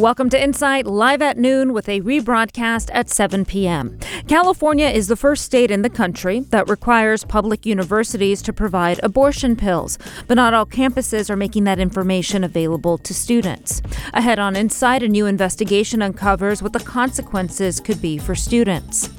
[0.00, 3.98] Welcome to Insight, live at noon with a rebroadcast at 7 p.m.
[4.26, 9.54] California is the first state in the country that requires public universities to provide abortion
[9.54, 13.82] pills, but not all campuses are making that information available to students.
[14.14, 19.10] Ahead on Insight, a new investigation uncovers what the consequences could be for students.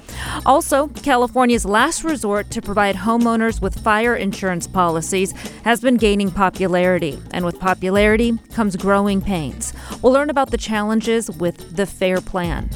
[0.45, 5.31] Also, California's last resort to provide homeowners with fire insurance policies
[5.63, 9.73] has been gaining popularity, and with popularity comes growing pains.
[10.01, 12.69] We'll learn about the challenges with the FAIR Plan.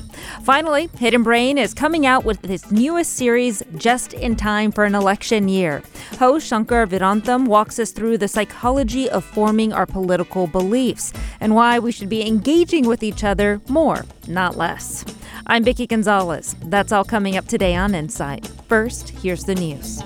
[0.43, 4.95] Finally, Hidden Brain is coming out with its newest series just in time for an
[4.95, 5.84] election year.
[6.20, 11.79] Host Shankar Vedantam walks us through the psychology of forming our political beliefs and why
[11.79, 15.05] we should be engaging with each other more, not less.
[15.49, 16.57] I'm Vicki Gonzalez.
[16.63, 18.45] That's all coming up today on Insight.
[18.67, 20.03] First, here's the news.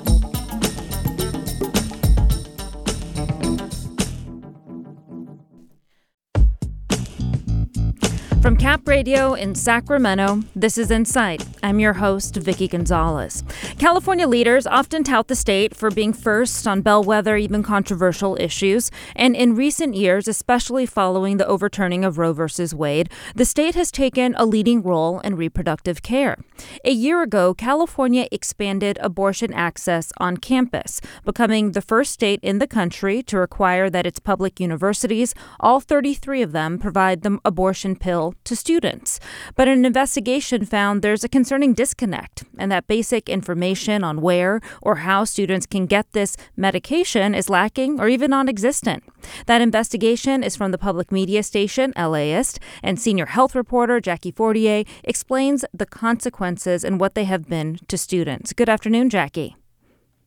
[8.41, 11.45] From Cap Radio in Sacramento, this is Insight.
[11.61, 13.43] I'm your host, Vicki Gonzalez.
[13.77, 18.89] California leaders often tout the state for being first on bellwether, even controversial issues.
[19.15, 22.48] And in recent years, especially following the overturning of Roe v.
[22.73, 26.39] Wade, the state has taken a leading role in reproductive care.
[26.83, 32.65] A year ago, California expanded abortion access on campus, becoming the first state in the
[32.65, 38.30] country to require that its public universities, all 33 of them, provide the abortion pill
[38.43, 39.20] to students.
[39.55, 44.98] But an investigation found there's a concerning disconnect, and that basic information on where or
[44.98, 49.04] how students can get this medication is lacking or even non existent.
[49.46, 54.84] That investigation is from the public media station LAist, and senior health reporter Jackie Fortier
[55.04, 58.54] explains the consequences and what they have been to students.
[58.54, 59.55] Good afternoon, Jackie.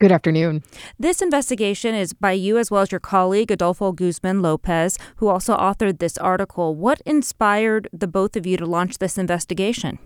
[0.01, 0.65] Good afternoon.
[0.99, 5.57] This investigation is by you as well as your colleague, Adolfo Guzman Lopez, who also
[5.57, 6.75] authored this article.
[6.75, 10.01] What inspired the both of you to launch this investigation?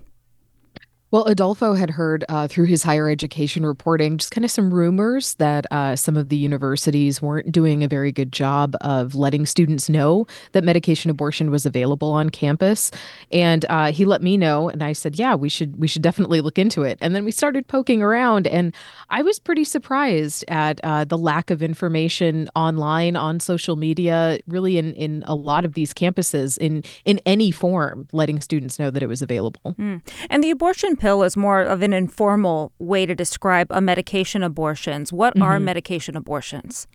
[1.11, 5.37] Well, Adolfo had heard uh, through his higher education reporting just kind of some rumors
[5.37, 9.89] that uh, some of the universities weren't doing a very good job of letting students
[9.89, 12.91] know that medication abortion was available on campus,
[13.33, 16.43] and uh, he let me know, and I said, "Yeah, we should we should definitely
[16.43, 18.75] look into it." And then we started poking around, and
[19.09, 24.77] I was pretty surprised at uh, the lack of information online on social media, really
[24.77, 29.03] in in a lot of these campuses in in any form, letting students know that
[29.03, 29.75] it was available.
[29.79, 30.03] Mm.
[30.29, 35.13] And the abortion pill is more of an informal way to describe a medication abortions.
[35.13, 35.43] What mm-hmm.
[35.43, 36.87] are medication abortions?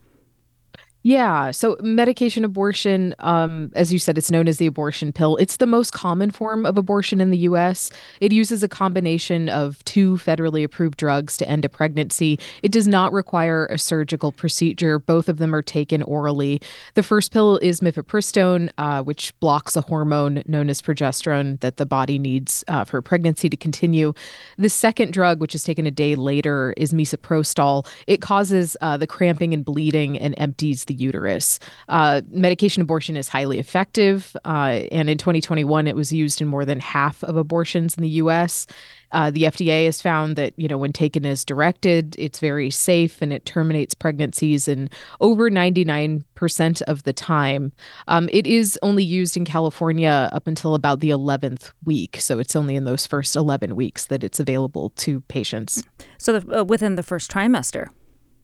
[1.05, 1.51] Yeah.
[1.51, 5.35] So medication abortion, um, as you said, it's known as the abortion pill.
[5.35, 7.91] It's the most common form of abortion in the US.
[8.21, 12.39] It uses a combination of two federally approved drugs to end a pregnancy.
[12.61, 14.97] It does not require a surgical procedure.
[14.97, 16.61] Both of them are taken orally.
[16.93, 21.85] The first pill is mifepristone, uh, which blocks a hormone known as progesterone that the
[21.85, 24.13] body needs uh, for pregnancy to continue.
[24.57, 27.85] The second drug, which is taken a day later, is misoprostol.
[28.07, 31.59] It causes uh, the cramping and bleeding and empties the the uterus.
[31.89, 36.65] Uh, medication abortion is highly effective, uh, and in 2021, it was used in more
[36.65, 38.67] than half of abortions in the U.S.
[39.11, 43.21] Uh, the FDA has found that you know when taken as directed, it's very safe
[43.21, 44.89] and it terminates pregnancies in
[45.21, 47.71] over 99% of the time.
[48.07, 52.55] Um, it is only used in California up until about the 11th week, so it's
[52.55, 55.83] only in those first 11 weeks that it's available to patients.
[56.17, 57.89] So the, uh, within the first trimester.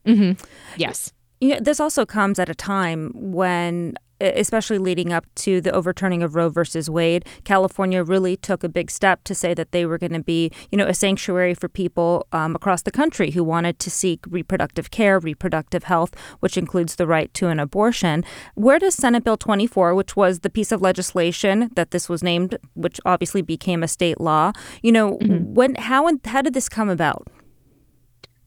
[0.06, 0.42] Mm-hmm.
[0.76, 1.12] Yes.
[1.40, 6.22] You know, this also comes at a time when especially leading up to the overturning
[6.22, 9.98] of Roe versus Wade, California really took a big step to say that they were
[9.98, 13.78] going to be, you know, a sanctuary for people um, across the country who wanted
[13.78, 18.24] to seek reproductive care, reproductive health, which includes the right to an abortion.
[18.54, 22.58] Where does Senate Bill 24, which was the piece of legislation that this was named,
[22.74, 24.52] which obviously became a state law,
[24.82, 25.54] you know, mm-hmm.
[25.54, 27.26] when how how did this come about?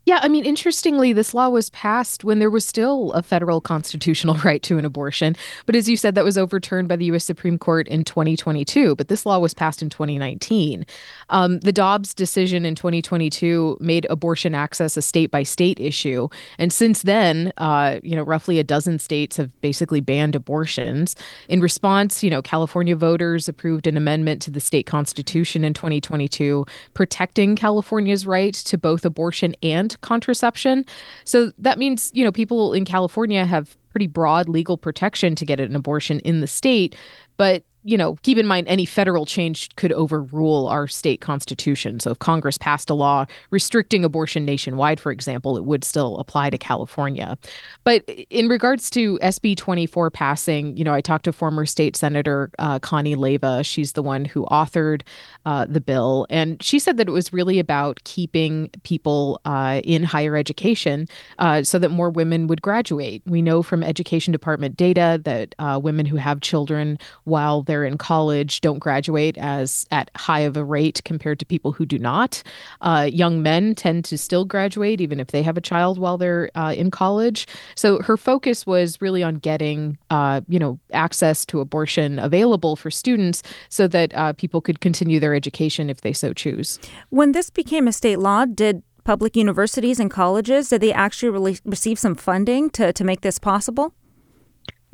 [0.06, 4.36] Yeah, I mean, interestingly, this law was passed when there was still a federal constitutional
[4.44, 5.34] right to an abortion.
[5.66, 7.24] But as you said, that was overturned by the U.S.
[7.24, 8.98] Supreme Court in 2022.
[8.98, 10.86] But this law was passed in 2019.
[11.30, 16.28] Um, the Dobbs decision in 2022 made abortion access a state by state issue.
[16.57, 21.16] And since then, uh, you know, roughly a dozen states have basically banned abortions.
[21.48, 26.66] In response, you know, California voters approved an amendment to the state constitution in 2022
[26.94, 30.86] protecting California's right to both abortion and contraception.
[31.24, 35.60] So that means, you know, people in California have pretty broad legal protection to get
[35.60, 36.95] an abortion in the state,
[37.38, 42.00] but you know, keep in mind any federal change could overrule our state constitution.
[42.00, 46.50] So if Congress passed a law restricting abortion nationwide, for example, it would still apply
[46.50, 47.38] to California.
[47.83, 52.50] But in regards to SB 24 passing, you know, I talked to former state senator
[52.59, 53.65] uh, Connie Leyva.
[53.65, 55.01] She's the one who authored
[55.45, 60.03] uh, the bill, and she said that it was really about keeping people uh, in
[60.03, 61.07] higher education
[61.39, 63.21] uh, so that more women would graduate.
[63.25, 67.84] We know from education department data that uh, women who have children while they're they're
[67.84, 71.98] in college don't graduate as at high of a rate compared to people who do
[71.98, 72.44] not.
[72.81, 76.52] Uh, young men tend to still graduate even if they have a child while they're
[76.54, 77.48] uh, in college.
[77.74, 82.92] So her focus was really on getting, uh, you know, access to abortion available for
[82.92, 86.78] students so that uh, people could continue their education if they so choose.
[87.10, 91.58] When this became a state law, did public universities and colleges did they actually really
[91.66, 93.96] receive some funding to, to make this possible?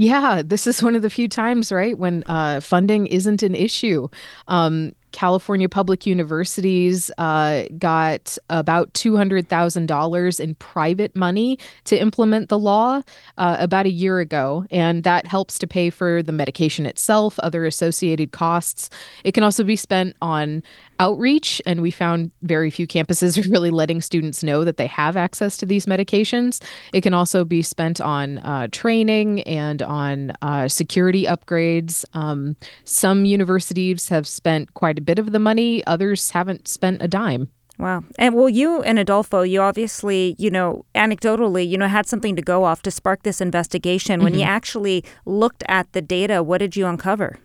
[0.01, 4.07] Yeah, this is one of the few times, right, when uh, funding isn't an issue.
[4.47, 13.01] Um, California public universities uh, got about $200,000 in private money to implement the law
[13.37, 14.65] uh, about a year ago.
[14.71, 18.89] And that helps to pay for the medication itself, other associated costs.
[19.25, 20.63] It can also be spent on
[20.99, 21.61] outreach.
[21.65, 25.57] And we found very few campuses are really letting students know that they have access
[25.57, 26.61] to these medications.
[26.93, 32.05] It can also be spent on uh, training and on uh, security upgrades.
[32.13, 35.85] Um, some universities have spent quite a bit of the money.
[35.85, 37.49] Others haven't spent a dime.
[37.79, 38.03] Wow.
[38.17, 42.41] And well, you and Adolfo, you obviously, you know, anecdotally, you know, had something to
[42.41, 44.21] go off to spark this investigation.
[44.21, 44.41] When mm-hmm.
[44.41, 47.39] you actually looked at the data, what did you uncover?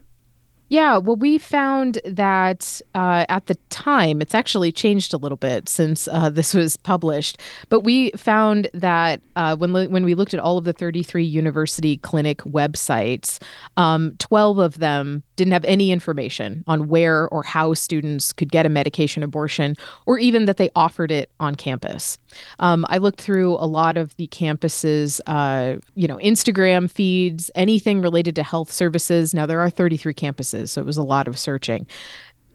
[0.69, 5.69] Yeah, well, we found that uh, at the time, it's actually changed a little bit
[5.69, 7.39] since uh, this was published.
[7.69, 11.99] But we found that uh, when when we looked at all of the 33 university
[11.99, 13.41] clinic websites,
[13.77, 18.67] um, 12 of them didn't have any information on where or how students could get
[18.67, 19.77] a medication abortion,
[20.07, 22.19] or even that they offered it on campus.
[22.59, 28.01] Um, I looked through a lot of the campuses, uh, you know, Instagram feeds, anything
[28.01, 29.35] related to health services.
[29.35, 31.87] Now there are 33 campuses, so it was a lot of searching.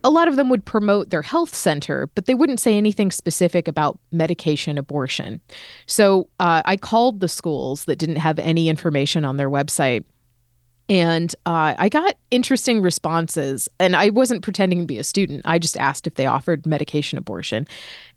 [0.04, 3.68] A lot of them would promote their health center, but they wouldn't say anything specific
[3.68, 5.42] about medication abortion.
[5.88, 10.06] So uh, I called the schools that didn't have any information on their website
[10.89, 13.69] and uh, I got interesting responses.
[13.80, 15.44] And I wasn't pretending to be a student.
[15.45, 17.68] I just asked if they offered medication abortion.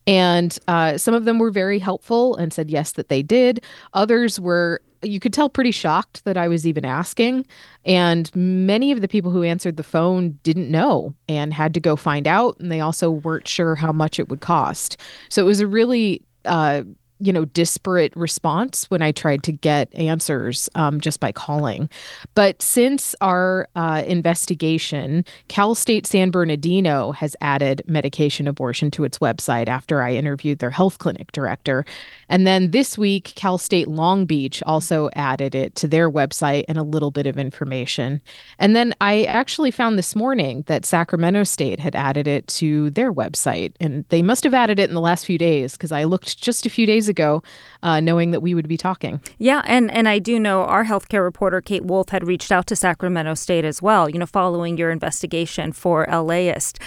[0.07, 3.63] And uh, some of them were very helpful and said yes, that they did.
[3.93, 7.47] Others were, you could tell, pretty shocked that I was even asking.
[7.85, 11.95] And many of the people who answered the phone didn't know and had to go
[11.95, 12.59] find out.
[12.59, 14.97] And they also weren't sure how much it would cost.
[15.29, 16.83] So it was a really uh,
[17.23, 21.89] you know, disparate response when I tried to get answers um, just by calling.
[22.35, 29.19] But since our uh, investigation, Cal State San Bernardino has added medication abortion to its
[29.19, 31.85] website after I interviewed their health clinic director.
[32.29, 36.77] And then this week, Cal State Long Beach also added it to their website and
[36.77, 38.21] a little bit of information.
[38.59, 43.13] And then I actually found this morning that Sacramento State had added it to their
[43.13, 43.75] website.
[43.79, 46.67] And they must have added it in the last few days because I looked just
[46.67, 47.45] a few days ago,
[47.85, 49.21] uh, knowing that we would be talking.
[49.39, 49.63] Yeah.
[49.67, 53.35] And, and I do know our healthcare reporter, Kate Wolf, had reached out to Sacramento
[53.35, 56.81] State as well, you know, following your investigation for LAist.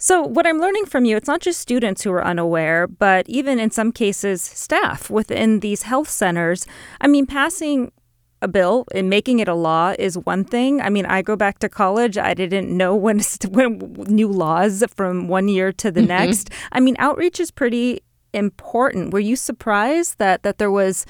[0.00, 3.58] So, what I'm learning from you, it's not just students who are unaware, but even
[3.58, 6.66] in some cases, staff within these health centers.
[7.00, 7.90] I mean, passing
[8.40, 10.80] a bill and making it a law is one thing.
[10.80, 12.16] I mean, I go back to college.
[12.16, 16.08] I didn't know when, when new laws from one year to the mm-hmm.
[16.08, 16.50] next.
[16.72, 19.12] I mean, outreach is pretty important.
[19.12, 21.06] Were you surprised that that there was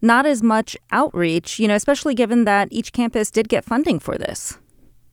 [0.00, 4.18] not as much outreach, you know, especially given that each campus did get funding for
[4.18, 4.58] this?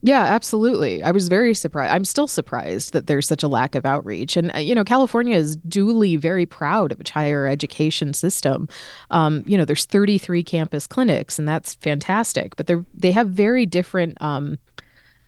[0.01, 1.03] Yeah, absolutely.
[1.03, 1.93] I was very surprised.
[1.93, 4.37] I'm still surprised that there's such a lack of outreach.
[4.37, 8.69] And, uh, you know, California is duly very proud of its higher education system.
[9.11, 12.55] Um, you know, there's 33 campus clinics, and that's fantastic.
[12.55, 14.57] But they're, they have very different um,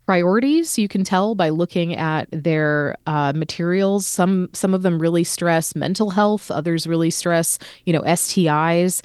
[0.05, 0.77] priorities.
[0.77, 4.07] You can tell by looking at their uh, materials.
[4.07, 6.51] Some some of them really stress mental health.
[6.51, 9.01] Others really stress, you know, STIs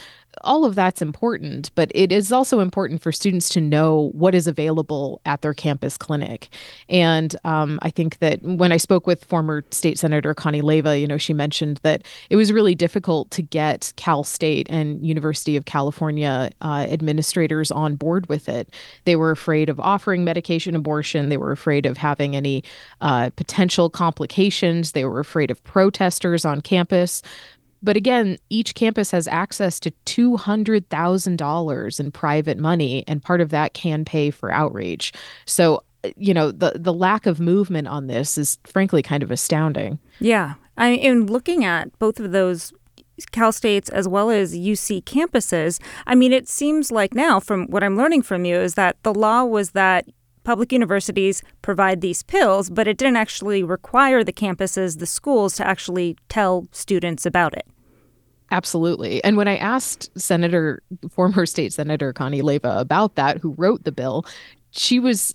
[0.47, 4.47] all of that's important, but it is also important for students to know what is
[4.47, 6.49] available at their campus clinic.
[6.89, 11.07] And um, I think that when I spoke with former state senator Connie Leyva, you
[11.07, 15.65] know, she mentioned that it was really difficult to get Cal State and University of
[15.65, 18.73] California uh, administrators on board with it.
[19.05, 21.29] They were afraid of offering medication abortion.
[21.29, 22.63] They were afraid of having any
[23.01, 24.93] uh, potential complications.
[24.93, 27.23] They were afraid of protesters on campus.
[27.83, 33.75] But again, each campus has access to $200,000 in private money, and part of that
[33.75, 35.13] can pay for outreach.
[35.45, 35.83] So
[36.17, 39.99] you know, the the lack of movement on this is frankly kind of astounding.
[40.21, 40.55] Yeah.
[40.77, 42.73] I in looking at both of those
[43.33, 47.83] Cal States as well as UC campuses, I mean, it seems like now, from what
[47.83, 50.07] I'm learning from you, is that the law was that
[50.47, 55.67] public universities provide these pills, but it didn't actually require the campuses, the schools, to
[55.67, 57.67] actually tell students about it.
[58.53, 59.23] Absolutely.
[59.25, 63.91] And when I asked Senator, former state Senator Connie Leyva about that, who wrote the
[63.91, 64.25] bill,
[64.71, 65.35] she was,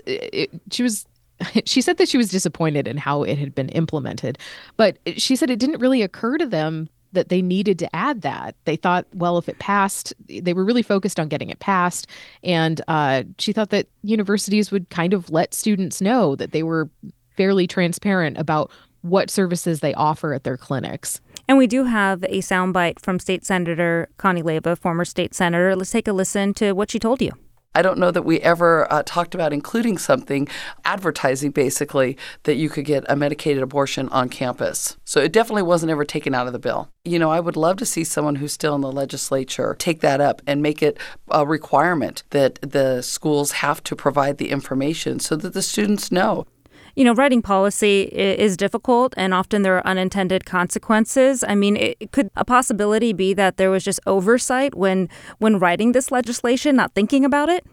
[0.72, 1.06] she was
[1.66, 4.38] she said that she was disappointed in how it had been implemented,
[4.78, 8.56] but she said it didn't really occur to them that they needed to add that.
[8.66, 12.08] They thought, well, if it passed, they were really focused on getting it passed.
[12.44, 16.90] And uh, she thought that universities would kind of let students know that they were
[17.36, 21.22] fairly transparent about what services they offer at their clinics.
[21.48, 25.76] And we do have a soundbite from State Senator Connie Leyva, former state senator.
[25.76, 27.32] Let's take a listen to what she told you.
[27.74, 30.48] I don't know that we ever uh, talked about including something,
[30.84, 34.98] advertising basically, that you could get a medicated abortion on campus.
[35.06, 36.90] So it definitely wasn't ever taken out of the bill.
[37.06, 40.20] You know, I would love to see someone who's still in the legislature take that
[40.20, 40.98] up and make it
[41.30, 46.46] a requirement that the schools have to provide the information so that the students know
[46.96, 51.44] you know, writing policy is difficult and often there are unintended consequences.
[51.48, 55.92] I mean, it, could a possibility be that there was just oversight when when writing
[55.92, 57.66] this legislation, not thinking about it?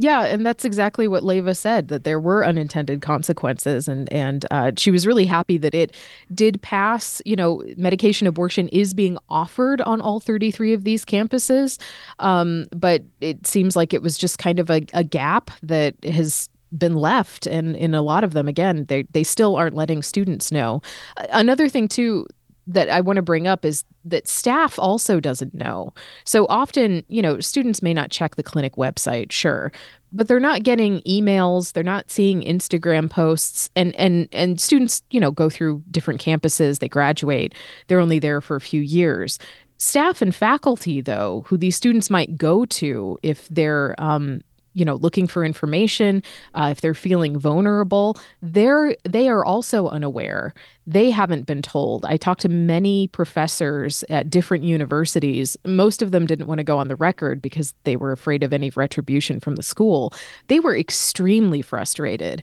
[0.00, 4.70] Yeah, and that's exactly what Leyva said that there were unintended consequences, and and uh,
[4.76, 5.92] she was really happy that it
[6.32, 7.20] did pass.
[7.24, 11.80] You know, medication abortion is being offered on all 33 of these campuses,
[12.20, 16.48] um, but it seems like it was just kind of a, a gap that has
[16.76, 20.52] been left and in a lot of them again they they still aren't letting students
[20.52, 20.82] know
[21.30, 22.26] another thing too
[22.68, 25.94] that I want to bring up is that staff also doesn't know.
[26.24, 29.72] So often, you know, students may not check the clinic website, sure,
[30.12, 35.18] but they're not getting emails, they're not seeing Instagram posts and and and students, you
[35.18, 37.54] know, go through different campuses, they graduate,
[37.86, 39.38] they're only there for a few years.
[39.78, 44.40] Staff and faculty, though, who these students might go to if they're um,
[44.78, 46.22] you know looking for information
[46.54, 50.54] uh, if they're feeling vulnerable they're they are also unaware.
[50.86, 52.04] They haven't been told.
[52.04, 55.56] I talked to many professors at different universities.
[55.66, 58.52] Most of them didn't want to go on the record because they were afraid of
[58.52, 60.14] any retribution from the school.
[60.46, 62.42] They were extremely frustrated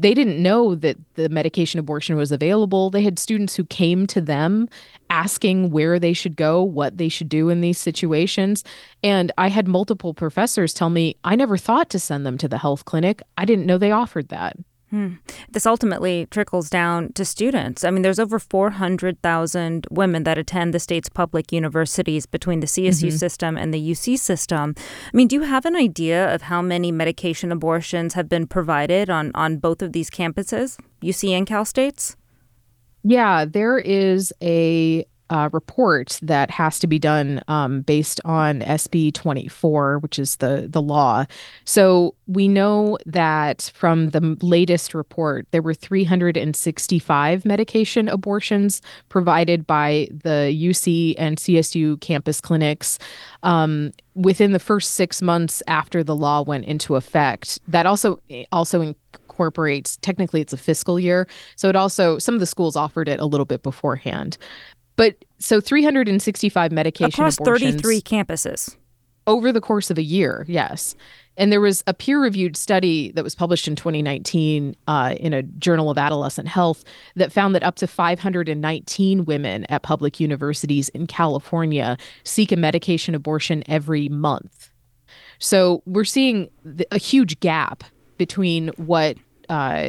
[0.00, 2.90] they didn't know that the medication abortion was available.
[2.90, 4.68] They had students who came to them
[5.10, 8.64] asking where they should go, what they should do in these situations.
[9.02, 12.58] And I had multiple professors tell me, I never thought to send them to the
[12.58, 13.22] health clinic.
[13.38, 14.56] I didn't know they offered that.
[14.94, 15.14] Hmm.
[15.50, 17.82] This ultimately trickles down to students.
[17.82, 23.08] I mean, there's over 400,000 women that attend the state's public universities between the CSU
[23.08, 23.16] mm-hmm.
[23.16, 24.76] system and the UC system.
[24.78, 29.10] I mean, do you have an idea of how many medication abortions have been provided
[29.10, 32.16] on, on both of these campuses, UC and Cal States?
[33.02, 39.12] Yeah, there is a uh, report that has to be done um, based on SB
[39.12, 41.24] 24, which is the the law.
[41.64, 50.06] So we know that from the latest report, there were 365 medication abortions provided by
[50.12, 53.00] the UC and CSU campus clinics
[53.42, 57.58] um, within the first six months after the law went into effect.
[57.66, 58.20] That also
[58.52, 61.26] also incorporates technically it's a fiscal year
[61.56, 64.38] so it also some of the schools offered it a little bit beforehand
[64.96, 68.76] but so 365 medication across 33 campuses
[69.26, 70.44] over the course of a year.
[70.48, 70.94] Yes.
[71.36, 75.42] And there was a peer reviewed study that was published in 2019 uh, in a
[75.42, 76.84] journal of adolescent health
[77.16, 83.14] that found that up to 519 women at public universities in California seek a medication
[83.14, 84.70] abortion every month.
[85.38, 86.48] So we're seeing
[86.92, 87.82] a huge gap
[88.16, 89.16] between what
[89.48, 89.88] uh,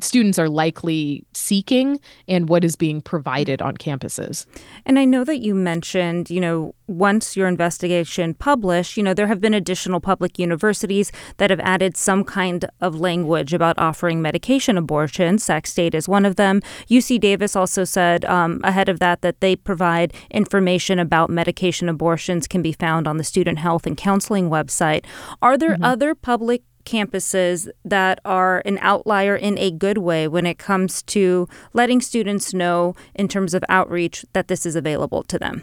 [0.00, 4.46] students are likely seeking and what is being provided on campuses.
[4.84, 9.26] And I know that you mentioned, you know, once your investigation published, you know, there
[9.26, 14.76] have been additional public universities that have added some kind of language about offering medication
[14.76, 15.38] abortion.
[15.38, 16.60] Sac State is one of them.
[16.90, 22.46] UC Davis also said um, ahead of that that they provide information about medication abortions
[22.46, 25.04] can be found on the Student Health and Counseling website.
[25.40, 25.84] Are there mm-hmm.
[25.84, 31.48] other public campuses that are an outlier in a good way when it comes to
[31.72, 35.62] letting students know in terms of outreach that this is available to them?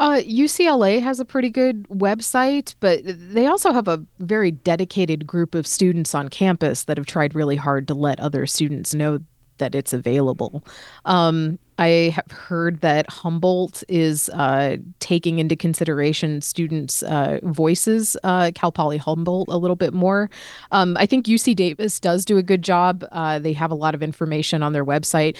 [0.00, 5.56] Uh, UCLA has a pretty good website, but they also have a very dedicated group
[5.56, 9.18] of students on campus that have tried really hard to let other students know
[9.58, 10.64] that it's available.
[11.04, 18.50] Um, I have heard that Humboldt is uh, taking into consideration students' uh, voices, uh,
[18.54, 20.28] Cal Poly Humboldt, a little bit more.
[20.72, 23.06] Um, I think UC Davis does do a good job.
[23.12, 25.36] Uh, they have a lot of information on their website.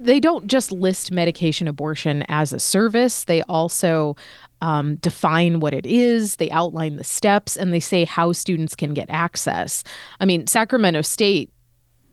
[0.00, 4.16] They don't just list medication abortion as a service, they also
[4.62, 8.94] um, define what it is, they outline the steps, and they say how students can
[8.94, 9.84] get access.
[10.20, 11.50] I mean, Sacramento State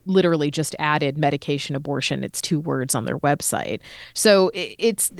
[0.10, 2.24] literally just added medication abortion.
[2.24, 3.80] It's two words on their website.
[4.14, 5.12] So it's,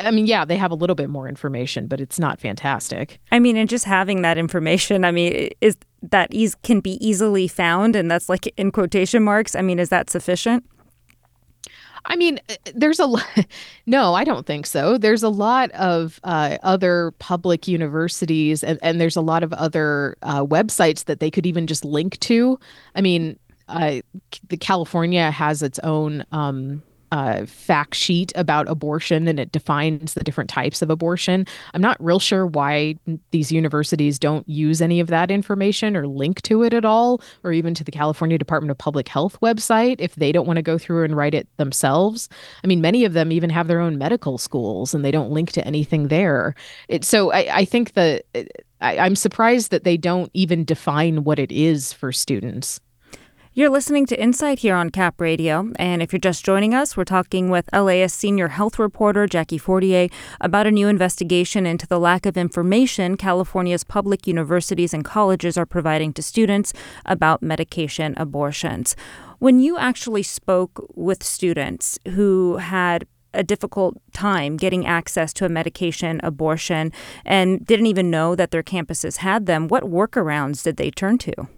[0.00, 3.20] I mean, yeah, they have a little bit more information, but it's not fantastic.
[3.30, 7.46] I mean, and just having that information, I mean, is that ease can be easily
[7.48, 9.54] found, and that's like in quotation marks.
[9.54, 10.64] I mean, is that sufficient?
[12.04, 13.24] I mean, uh, there's a lot.
[13.86, 14.98] No, I don't think so.
[14.98, 20.14] There's a lot of uh, other public universities, and, and there's a lot of other
[20.22, 22.60] uh, websites that they could even just link to.
[22.94, 24.00] I mean, uh,
[24.48, 26.82] the California has its own um,
[27.12, 31.46] uh, fact sheet about abortion and it defines the different types of abortion.
[31.74, 32.96] I'm not real sure why
[33.30, 37.52] these universities don't use any of that information or link to it at all, or
[37.52, 40.78] even to the California Department of Public Health website if they don't want to go
[40.78, 42.28] through and write it themselves.
[42.62, 45.52] I mean, many of them even have their own medical schools and they don't link
[45.52, 46.54] to anything there.
[46.88, 48.24] It, so I, I think that
[48.80, 52.80] I, I'm surprised that they don't even define what it is for students.
[53.58, 55.72] You're listening to Insight here on Cap Radio.
[55.80, 60.06] And if you're just joining us, we're talking with LAist senior health reporter Jackie Fortier
[60.40, 65.66] about a new investigation into the lack of information California's public universities and colleges are
[65.66, 66.72] providing to students
[67.04, 68.94] about medication abortions.
[69.40, 75.48] When you actually spoke with students who had a difficult time getting access to a
[75.48, 76.92] medication abortion
[77.24, 81.48] and didn't even know that their campuses had them, what workarounds did they turn to?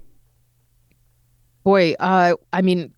[1.64, 2.92] Boy, uh, I mean,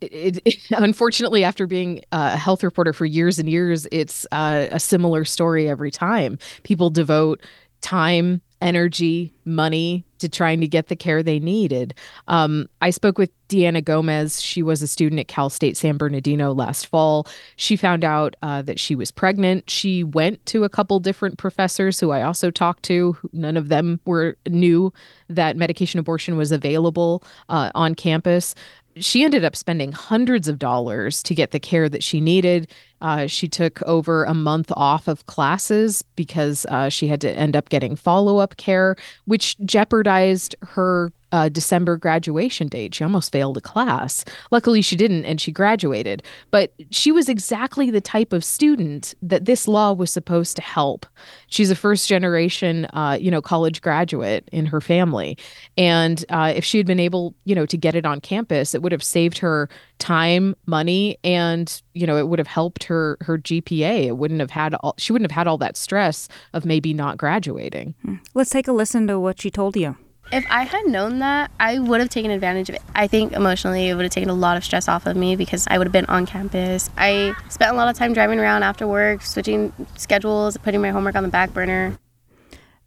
[0.00, 4.80] it, it, unfortunately, after being a health reporter for years and years, it's uh, a
[4.80, 6.38] similar story every time.
[6.62, 7.42] People devote
[7.80, 11.94] time, energy, money to trying to get the care they needed.
[12.28, 14.40] Um, I spoke with Deanna Gomez.
[14.40, 17.26] She was a student at Cal State San Bernardino last fall.
[17.56, 19.68] She found out uh, that she was pregnant.
[19.68, 23.16] She went to a couple different professors who I also talked to.
[23.32, 24.92] None of them were knew
[25.28, 28.54] that medication abortion was available uh, on campus
[28.96, 32.70] she ended up spending hundreds of dollars to get the care that she needed.
[33.02, 37.56] Uh, she took over a month off of classes because uh, she had to end
[37.56, 42.94] up getting follow up care, which jeopardized her uh, December graduation date.
[42.94, 44.24] She almost failed a class.
[44.50, 46.22] Luckily, she didn't, and she graduated.
[46.50, 51.06] But she was exactly the type of student that this law was supposed to help.
[51.46, 55.38] She's a first generation, uh, you know, college graduate in her family,
[55.76, 58.82] and uh, if she had been able, you know, to get it on campus, it
[58.82, 63.16] would have saved her time, money, and you know, it would have helped her her
[63.22, 64.06] her GPA.
[64.06, 64.94] It wouldn't have had all.
[64.98, 67.94] She wouldn't have had all that stress of maybe not graduating.
[68.02, 68.16] Hmm.
[68.34, 69.96] Let's take a listen to what she told you.
[70.30, 72.82] If I had known that, I would have taken advantage of it.
[72.94, 75.66] I think emotionally it would have taken a lot of stress off of me because
[75.68, 76.88] I would have been on campus.
[76.96, 81.16] I spent a lot of time driving around after work, switching schedules, putting my homework
[81.16, 81.98] on the back burner.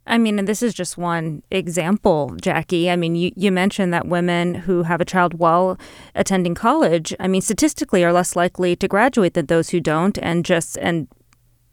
[0.06, 2.90] I mean, and this is just one example, Jackie.
[2.90, 5.78] I mean, you, you mentioned that women who have a child while
[6.14, 10.16] attending college, I mean, statistically are less likely to graduate than those who don't.
[10.18, 11.08] And just, and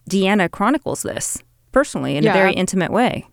[0.09, 1.41] Deanna chronicles this
[1.71, 2.31] personally in yeah.
[2.31, 3.27] a very intimate way.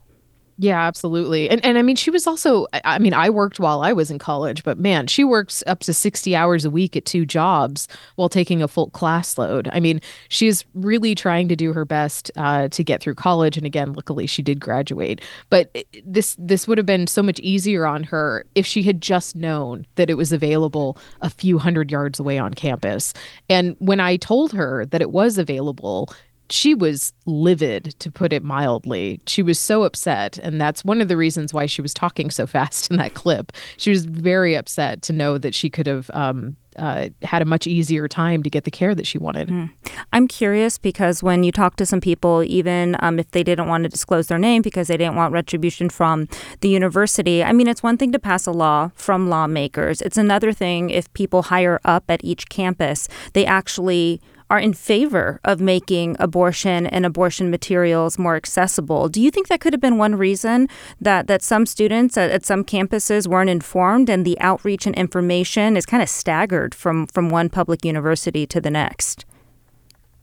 [0.63, 1.49] Yeah, absolutely.
[1.49, 4.19] And and I mean she was also I mean I worked while I was in
[4.19, 8.29] college, but man, she works up to 60 hours a week at two jobs while
[8.29, 9.71] taking a full class load.
[9.73, 13.65] I mean, she's really trying to do her best uh, to get through college and
[13.65, 15.23] again, luckily she did graduate.
[15.49, 19.35] But this this would have been so much easier on her if she had just
[19.35, 23.15] known that it was available a few hundred yards away on campus.
[23.49, 26.13] And when I told her that it was available,
[26.51, 31.09] she was livid to put it mildly she was so upset and that's one of
[31.09, 35.03] the reasons why she was talking so fast in that clip she was very upset
[35.03, 38.65] to know that she could have um, uh, had a much easier time to get
[38.65, 39.49] the care that she wanted.
[39.49, 39.71] Mm.
[40.13, 43.85] I'm curious because when you talk to some people, even um, if they didn't want
[43.85, 46.29] to disclose their name because they didn't want retribution from
[46.61, 50.01] the university, I mean, it's one thing to pass a law from lawmakers.
[50.01, 55.41] It's another thing if people higher up at each campus, they actually are in favor
[55.45, 59.09] of making abortion and abortion materials more accessible.
[59.09, 60.69] Do you think that could have been one reason
[61.01, 65.77] that, that some students at, at some campuses weren't informed and the outreach and information
[65.77, 69.25] is kind of staggered from, from one public university to the next?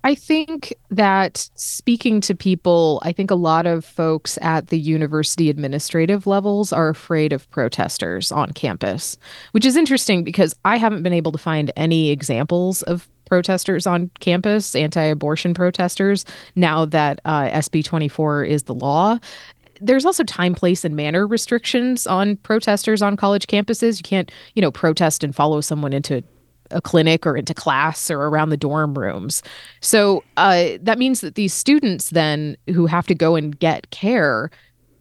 [0.03, 5.49] I think that speaking to people, I think a lot of folks at the university
[5.49, 9.17] administrative levels are afraid of protesters on campus,
[9.51, 14.09] which is interesting because I haven't been able to find any examples of protesters on
[14.19, 19.17] campus, anti abortion protesters, now that uh, SB 24 is the law.
[19.79, 23.97] There's also time, place, and manner restrictions on protesters on college campuses.
[23.97, 26.23] You can't, you know, protest and follow someone into
[26.71, 29.43] a clinic or into class or around the dorm rooms.
[29.81, 34.49] So uh, that means that these students then who have to go and get care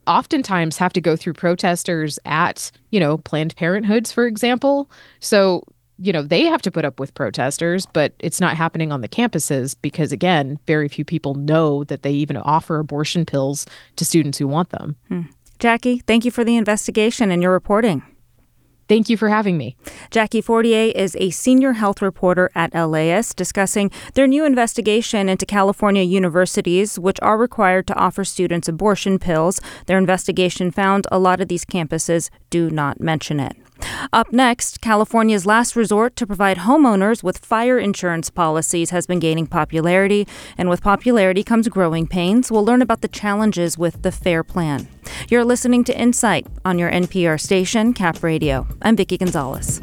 [0.07, 4.91] oftentimes have to go through protesters at, you know, Planned Parenthoods, for example.
[5.21, 5.65] So,
[5.99, 9.09] you know, they have to put up with protesters, but it's not happening on the
[9.09, 14.39] campuses because, again, very few people know that they even offer abortion pills to students
[14.39, 14.97] who want them.
[15.09, 15.23] Hmm.
[15.59, 18.03] Jackie, thank you for the investigation and your reporting.
[18.89, 19.77] Thank you for having me.
[20.11, 26.03] Jackie Fortier is a senior health reporter at LAist discussing their new investigation into California
[26.03, 29.61] universities, which are required to offer students abortion pills.
[29.87, 33.57] Their investigation found a lot of these campuses do not mention it.
[34.13, 39.47] Up next, California's last resort to provide homeowners with fire insurance policies has been gaining
[39.47, 42.51] popularity, and with popularity comes growing pains.
[42.51, 44.89] We'll learn about the challenges with the FAIR Plan.
[45.29, 48.67] You're listening to Insight on your NPR station, Cap Radio.
[48.83, 49.81] I'm Vicki Gonzalez.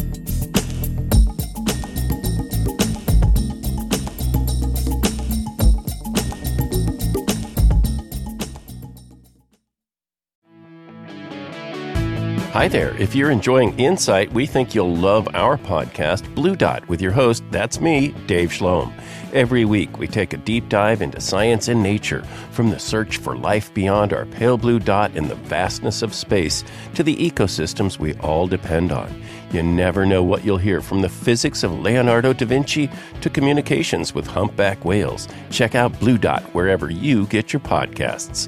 [12.54, 12.96] Hi there.
[13.02, 17.44] If you're enjoying Insight, we think you'll love our podcast, Blue Dot, with your host,
[17.50, 18.94] that's me, Dave Schloem.
[19.34, 23.36] Every week, we take a deep dive into science and nature, from the search for
[23.36, 26.64] life beyond our pale blue dot in the vastness of space
[26.94, 29.20] to the ecosystems we all depend on.
[29.52, 32.88] You never know what you'll hear from the physics of Leonardo da Vinci
[33.22, 35.28] to communications with humpback whales.
[35.50, 38.48] Check out Blue Dot wherever you get your podcasts.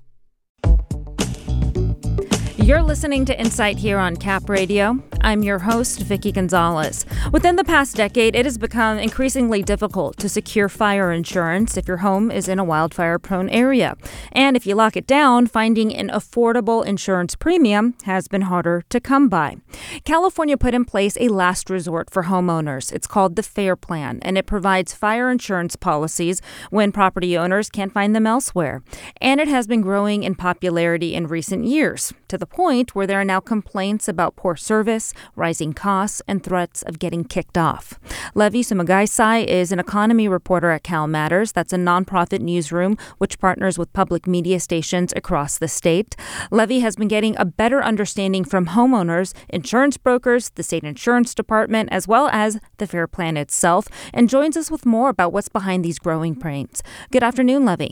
[2.63, 5.01] You're listening to Insight here on Cap Radio.
[5.21, 7.07] I'm your host, Vicki Gonzalez.
[7.31, 11.97] Within the past decade, it has become increasingly difficult to secure fire insurance if your
[11.97, 13.95] home is in a wildfire prone area.
[14.31, 18.99] And if you lock it down, finding an affordable insurance premium has been harder to
[18.99, 19.57] come by.
[20.03, 22.93] California put in place a last resort for homeowners.
[22.93, 27.91] It's called the FAIR Plan, and it provides fire insurance policies when property owners can't
[27.91, 28.83] find them elsewhere.
[29.19, 33.19] And it has been growing in popularity in recent years to the point where there
[33.19, 37.99] are now complaints about poor service, rising costs, and threats of getting kicked off.
[38.35, 41.53] Levi Sumagaysay is an economy reporter at CalMatters.
[41.53, 46.15] That's a nonprofit newsroom which partners with public media stations across the state.
[46.51, 51.89] Levi has been getting a better understanding from homeowners, insurance brokers, the state insurance department,
[51.91, 55.85] as well as the Fair Plan itself, and joins us with more about what's behind
[55.85, 56.83] these growing pains.
[57.11, 57.89] Good afternoon, Levi.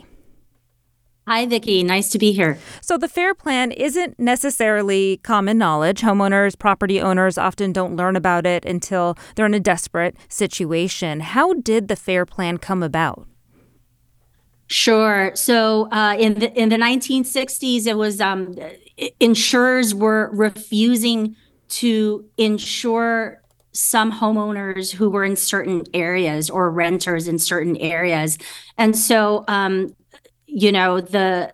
[1.30, 1.84] Hi, Vicki.
[1.84, 2.58] Nice to be here.
[2.80, 6.00] So, the FAIR Plan isn't necessarily common knowledge.
[6.00, 11.20] Homeowners, property owners often don't learn about it until they're in a desperate situation.
[11.20, 13.28] How did the FAIR Plan come about?
[14.66, 15.30] Sure.
[15.36, 18.56] So, uh, in the in the 1960s, it was um,
[19.20, 21.36] insurers were refusing
[21.68, 23.40] to insure
[23.70, 28.36] some homeowners who were in certain areas or renters in certain areas,
[28.76, 29.94] and so um,
[30.52, 31.52] you know the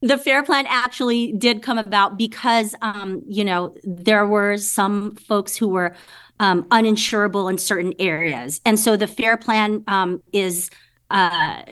[0.00, 5.56] the fair plan actually did come about because um, you know there were some folks
[5.56, 5.94] who were
[6.40, 8.60] um, uninsurable in certain areas.
[8.64, 10.70] And so the fair plan um, is
[11.10, 11.62] uh,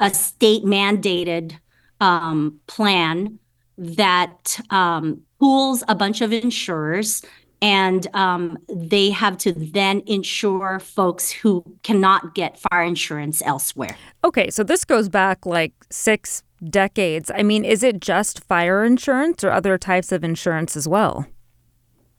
[0.00, 1.58] a state mandated
[2.00, 3.38] um, plan
[3.78, 7.22] that um, pools a bunch of insurers
[7.62, 13.96] and um, they have to then insure folks who cannot get fire insurance elsewhere.
[14.24, 17.30] Okay, so this goes back like six decades.
[17.34, 21.26] I mean, is it just fire insurance or other types of insurance as well?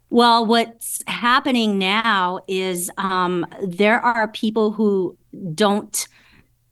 [0.09, 5.17] Well, what's happening now is um, there are people who
[5.53, 6.07] don't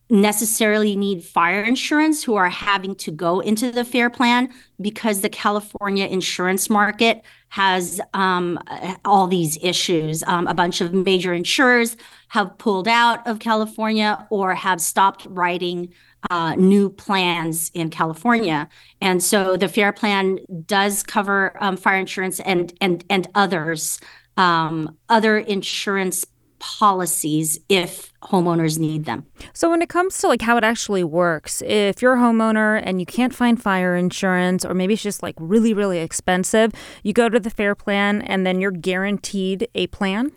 [0.09, 4.49] necessarily need fire insurance who are having to go into the fair plan
[4.81, 8.59] because the California insurance market has um,
[9.05, 10.23] all these issues.
[10.23, 11.95] Um, a bunch of major insurers
[12.29, 15.93] have pulled out of California or have stopped writing
[16.29, 18.67] uh, new plans in California.
[19.01, 23.99] And so the FAIR Plan does cover um, fire insurance and and and others,
[24.37, 26.25] um, other insurance
[26.59, 29.25] policies if homeowners need them.
[29.53, 32.99] So when it comes to like how it actually works, if you're a homeowner and
[32.99, 36.71] you can't find fire insurance or maybe it's just like really really expensive,
[37.03, 40.31] you go to the fair plan and then you're guaranteed a plan?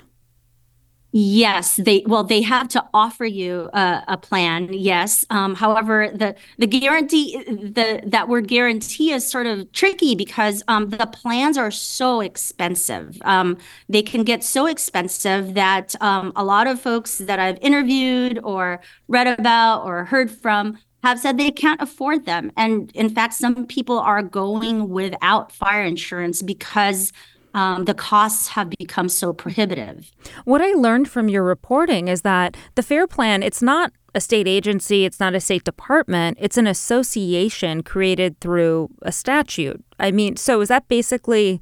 [1.15, 4.73] Yes, they well they have to offer you a, a plan.
[4.73, 5.27] Yes.
[5.29, 10.89] Um, however, the the guarantee the that word guarantee is sort of tricky because um,
[10.89, 13.21] the plans are so expensive.
[13.27, 13.59] Um,
[13.91, 18.81] they can get so expensive that um, a lot of folks that I've interviewed or
[19.09, 22.53] read about or heard from have said they can't afford them.
[22.57, 27.13] And in fact, some people are going without fire insurance because
[27.55, 30.11] um, the costs have become so prohibitive.
[30.45, 34.49] What I learned from your reporting is that the FAIR Plan, it's not a state
[34.49, 39.83] agency, it's not a state department, it's an association created through a statute.
[39.99, 41.61] I mean, so is that basically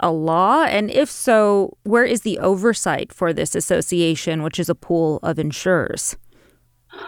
[0.00, 0.64] a law?
[0.64, 5.38] And if so, where is the oversight for this association, which is a pool of
[5.38, 6.16] insurers?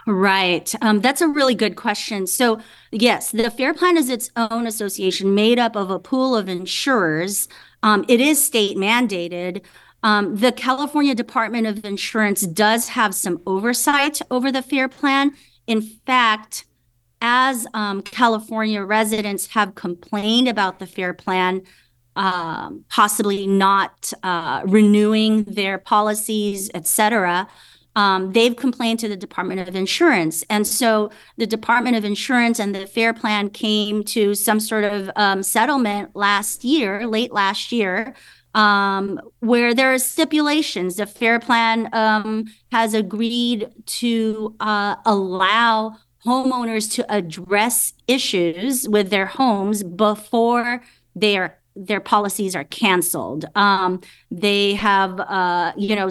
[0.07, 0.72] Right.
[0.81, 2.26] Um, that's a really good question.
[2.26, 6.48] So, yes, the FAIR Plan is its own association made up of a pool of
[6.48, 7.48] insurers.
[7.83, 9.62] Um, it is state mandated.
[10.03, 15.33] Um, the California Department of Insurance does have some oversight over the FAIR Plan.
[15.66, 16.64] In fact,
[17.20, 21.62] as um, California residents have complained about the FAIR Plan,
[22.16, 27.46] um, possibly not uh, renewing their policies, et cetera,
[27.96, 30.44] um, they've complained to the Department of Insurance.
[30.48, 35.11] And so the Department of Insurance and the FAIR Plan came to some sort of
[35.16, 38.14] um, settlement last year, late last year,
[38.55, 40.96] um, where there are stipulations.
[40.96, 49.26] The FAIR Plan um, has agreed to uh, allow homeowners to address issues with their
[49.26, 50.83] homes before
[51.14, 53.47] they are their policies are canceled.
[53.55, 56.11] Um, they have, uh, you know,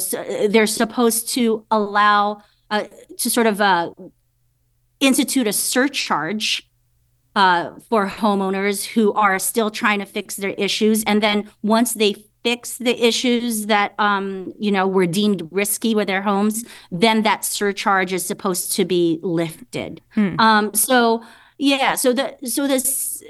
[0.49, 2.85] they're supposed to allow uh,
[3.17, 3.91] to sort of uh,
[4.99, 6.67] institute a surcharge
[7.35, 12.15] uh, for homeowners who are still trying to fix their issues, and then once they
[12.43, 17.45] fix the issues that um, you know were deemed risky with their homes, then that
[17.45, 20.01] surcharge is supposed to be lifted.
[20.09, 20.35] Hmm.
[20.39, 21.23] Um, so
[21.59, 23.21] yeah, so the so this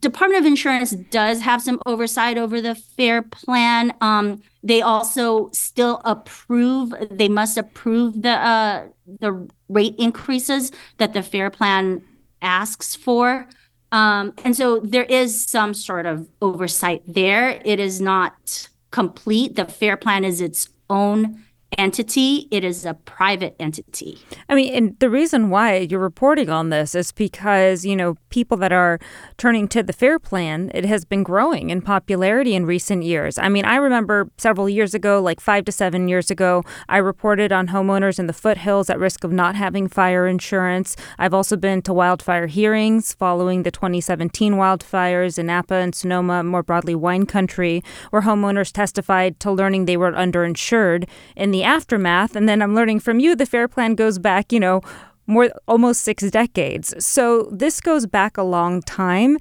[0.00, 3.94] Department of Insurance does have some oversight over the FAIR Plan.
[4.00, 6.92] Um, they also still approve.
[7.08, 8.88] They must approve the uh,
[9.20, 12.02] the rate increases that the FAIR Plan
[12.42, 13.48] asks for.
[13.92, 17.62] Um, and so there is some sort of oversight there.
[17.64, 19.54] It is not complete.
[19.54, 21.44] The FAIR Plan is its own
[21.78, 24.18] entity, it is a private entity.
[24.48, 28.56] I mean, and the reason why you're reporting on this is because, you know, people
[28.58, 28.98] that are
[29.36, 33.36] turning to the FAIR Plan, it has been growing in popularity in recent years.
[33.38, 37.52] I mean, I remember several years ago, like five to seven years ago, I reported
[37.52, 40.96] on homeowners in the foothills at risk of not having fire insurance.
[41.18, 46.62] I've also been to wildfire hearings following the 2017 wildfires in Napa and Sonoma, more
[46.62, 52.36] broadly wine country, where homeowners testified to learning they were underinsured in the aftermath.
[52.36, 54.80] And then I'm learning from you the FAIR Plan goes back, you know,
[55.26, 56.94] more almost six decades.
[57.04, 59.38] So this goes back a long time.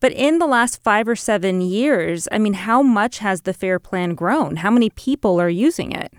[0.00, 3.78] But in the last five or seven years, I mean, how much has the FAIR
[3.78, 4.56] Plan grown?
[4.56, 6.12] How many people are using it?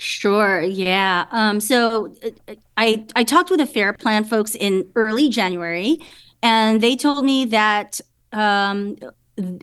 [0.00, 0.62] Sure.
[0.62, 1.26] Yeah.
[1.30, 5.98] Um, so uh, I I talked with the Fair Plan folks in early January,
[6.42, 8.00] and they told me that
[8.32, 8.96] um,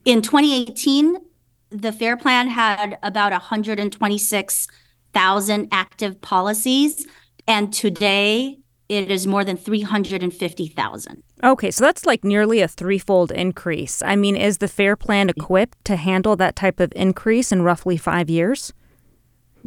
[0.06, 1.18] in 2018
[1.70, 7.06] the Fair Plan had about 126,000 active policies,
[7.48, 8.58] and today
[8.90, 11.24] it is more than 350,000.
[11.44, 14.02] Okay, so that's like nearly a threefold increase.
[14.02, 17.98] I mean, is the Fair Plan equipped to handle that type of increase in roughly
[17.98, 18.74] five years?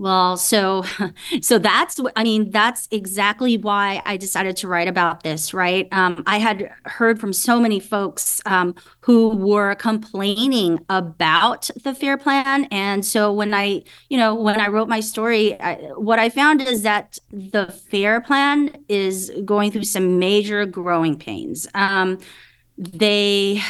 [0.00, 0.82] Well, so
[1.42, 5.88] so that's I mean that's exactly why I decided to write about this, right?
[5.92, 12.16] Um, I had heard from so many folks um, who were complaining about the FAIR
[12.16, 16.30] Plan, and so when I, you know, when I wrote my story, I, what I
[16.30, 21.68] found is that the FAIR Plan is going through some major growing pains.
[21.74, 22.20] Um,
[22.78, 23.62] they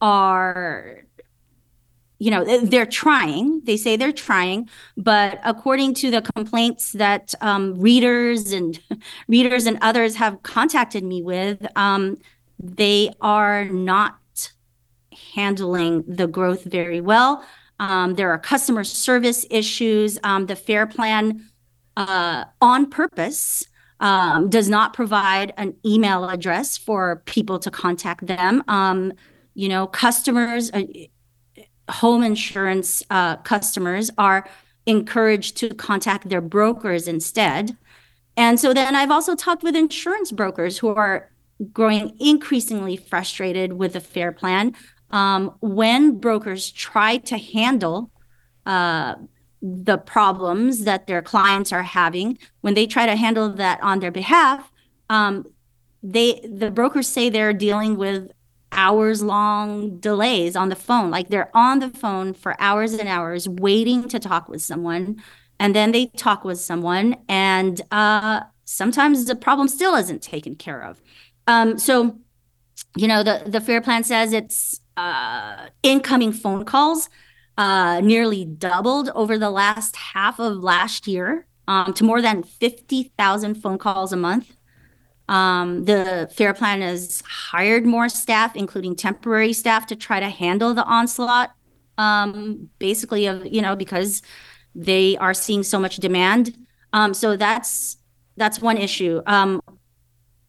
[0.00, 1.04] are
[2.22, 3.62] you know they're trying.
[3.64, 8.78] They say they're trying but according to the complaints that um, readers and
[9.28, 12.16] readers and others have contacted me with um,
[12.60, 14.52] they are not
[15.34, 17.44] handling the growth very well.
[17.80, 20.16] Um, there are customer service issues.
[20.22, 21.48] Um, the fair plan
[21.96, 23.64] uh, on purpose
[23.98, 28.62] um, does not provide an email address for people to contact them.
[28.68, 29.12] Um,
[29.54, 30.82] you know customers uh,
[31.90, 34.48] home insurance uh, customers are
[34.86, 37.76] encouraged to contact their brokers instead.
[38.36, 41.30] And so then I've also talked with insurance brokers who are
[41.72, 44.74] growing increasingly frustrated with the FAIR Plan.
[45.10, 48.10] Um, when brokers try to handle
[48.64, 49.16] uh,
[49.62, 54.10] the problems that their clients are having when they try to handle that on their
[54.10, 54.72] behalf
[55.08, 55.46] um,
[56.02, 58.32] they the brokers say they're dealing with
[58.72, 63.48] hours long delays on the phone like they're on the phone for hours and hours
[63.48, 65.22] waiting to talk with someone
[65.60, 70.82] and then they talk with someone and uh, sometimes the problem still isn't taken care
[70.82, 71.00] of
[71.46, 72.18] um, so
[72.96, 77.08] you know the the fair plan says it's uh, incoming phone calls
[77.58, 83.54] uh, nearly doubled over the last half of last year um, to more than 50,000
[83.54, 84.56] phone calls a month.
[85.28, 90.74] Um, the Fair Plan has hired more staff, including temporary staff, to try to handle
[90.74, 91.52] the onslaught.
[91.98, 94.22] Um, basically, of you know because
[94.74, 96.56] they are seeing so much demand.
[96.92, 97.96] Um, so that's
[98.36, 99.22] that's one issue.
[99.26, 99.60] Um,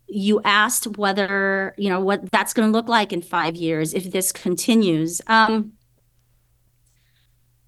[0.08, 4.12] you asked whether you know what that's going to look like in five years if
[4.12, 5.22] this continues.
[5.28, 5.74] Um,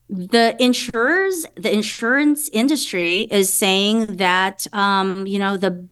[0.08, 5.88] the insurers, the insurance industry is saying that um, you know the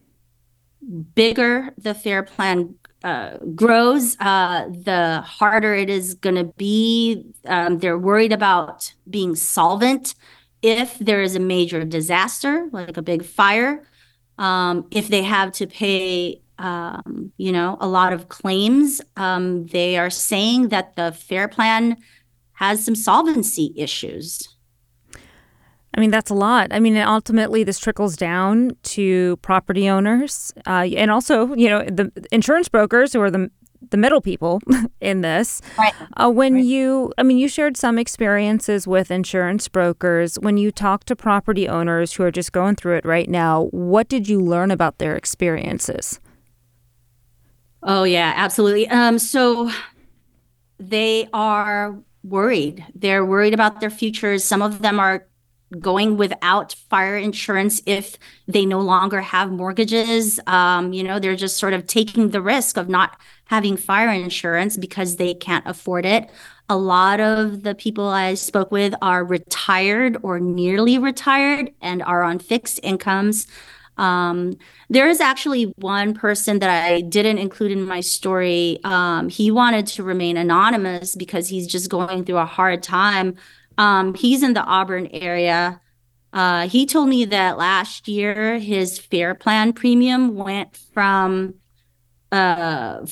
[1.14, 7.22] bigger the fair plan uh, grows, uh, the harder it is going to be.
[7.46, 10.14] Um, they're worried about being solvent
[10.62, 13.86] if there is a major disaster, like a big fire.
[14.38, 19.98] Um, if they have to pay, um, you know, a lot of claims, um, they
[19.98, 21.98] are saying that the fair plan
[22.54, 24.53] has some solvency issues.
[25.96, 26.68] I mean, that's a lot.
[26.72, 32.10] I mean, ultimately, this trickles down to property owners uh, and also, you know, the
[32.32, 33.50] insurance brokers who are the
[33.90, 34.60] the middle people
[35.00, 35.60] in this.
[35.78, 35.92] Right.
[36.16, 36.64] Uh, when right.
[36.64, 40.36] you, I mean, you shared some experiences with insurance brokers.
[40.40, 44.08] When you talk to property owners who are just going through it right now, what
[44.08, 46.18] did you learn about their experiences?
[47.82, 48.88] Oh yeah, absolutely.
[48.88, 49.70] Um, so
[50.78, 52.84] they are worried.
[52.94, 54.42] They're worried about their futures.
[54.42, 55.26] Some of them are
[55.74, 60.40] going without fire insurance if they no longer have mortgages.
[60.46, 64.76] Um, you know, they're just sort of taking the risk of not having fire insurance
[64.76, 66.30] because they can't afford it.
[66.68, 72.22] A lot of the people I spoke with are retired or nearly retired and are
[72.22, 73.46] on fixed incomes.
[73.96, 74.56] Um,
[74.90, 78.80] there is actually one person that I didn't include in my story.
[78.84, 83.36] Um, he wanted to remain anonymous because he's just going through a hard time.
[83.78, 85.80] Um, he's in the Auburn area.
[86.32, 91.54] Uh, he told me that last year his fair plan premium went from
[92.32, 93.06] uh,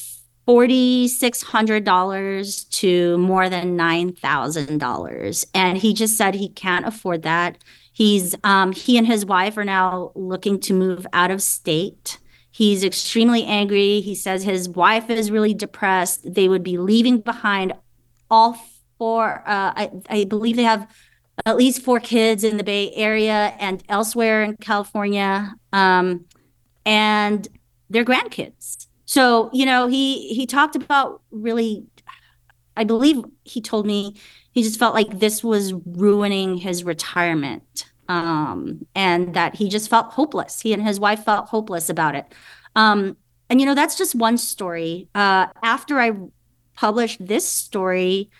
[0.48, 5.46] $4,600 to more than $9,000.
[5.54, 7.58] And he just said he can't afford that.
[7.92, 12.18] He's um, he and his wife are now looking to move out of state.
[12.50, 14.00] He's extremely angry.
[14.00, 16.34] He says his wife is really depressed.
[16.34, 17.74] They would be leaving behind
[18.30, 18.54] all
[19.02, 19.42] four.
[19.44, 20.86] Uh, I, I believe they have
[21.44, 26.24] at least four kids in the Bay Area and elsewhere in California, um,
[26.86, 27.48] and
[27.90, 28.86] their grandkids.
[29.06, 31.84] So you know, he he talked about really.
[32.74, 34.14] I believe he told me
[34.52, 40.12] he just felt like this was ruining his retirement um, and that he just felt
[40.12, 40.60] hopeless.
[40.60, 42.26] He and his wife felt hopeless about it.
[42.76, 43.16] Um,
[43.50, 45.08] and, you know, that's just one story.
[45.14, 46.12] Uh, after I
[46.74, 48.30] published this story,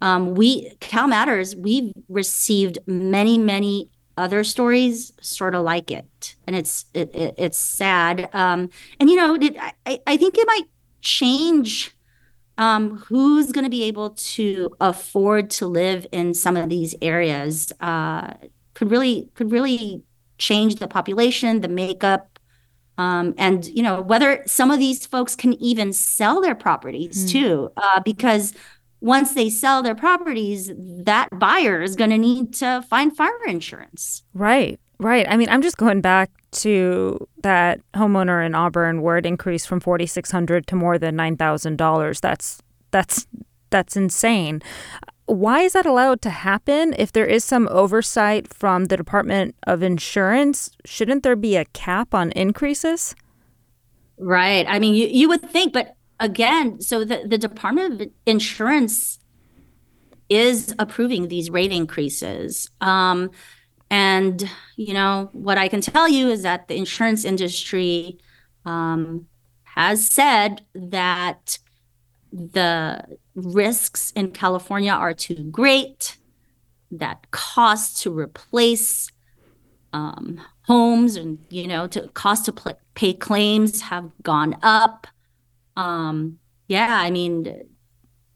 [0.00, 6.36] um, we, CalMatters, we've received many, many other stories sort of like it.
[6.46, 8.28] And it's, it, it it's sad.
[8.32, 9.56] Um, and, you know, it,
[9.86, 10.64] I, I think it might
[11.00, 11.96] change
[12.58, 17.72] um, who's going to be able to afford to live in some of these areas
[17.80, 18.34] uh,
[18.74, 20.02] could really could really
[20.38, 22.38] change the population, the makeup,
[22.98, 27.30] um, and you know whether some of these folks can even sell their properties mm.
[27.30, 28.54] too, uh, because
[29.06, 34.24] once they sell their properties, that buyer is going to need to find fire insurance.
[34.34, 34.80] Right.
[34.98, 35.26] Right.
[35.28, 39.78] I mean, I'm just going back to that homeowner in Auburn where it increased from
[39.78, 42.20] 4600 to more than $9,000.
[42.20, 43.26] That's that's
[43.70, 44.62] that's insane.
[45.26, 46.94] Why is that allowed to happen?
[46.98, 52.14] If there is some oversight from the Department of Insurance, shouldn't there be a cap
[52.14, 53.14] on increases?
[54.18, 54.64] Right.
[54.68, 59.18] I mean, you, you would think, but again, so the, the Department of Insurance
[60.28, 62.70] is approving these rate increases.
[62.80, 63.30] Um,
[63.90, 68.18] and, you know, what I can tell you is that the insurance industry
[68.64, 69.26] um,
[69.62, 71.58] has said that
[72.32, 76.18] the risks in California are too great,
[76.90, 79.08] that costs to replace
[79.92, 85.06] um, homes and, you know, to cost to pay claims have gone up.
[85.76, 87.68] Um, yeah, I mean,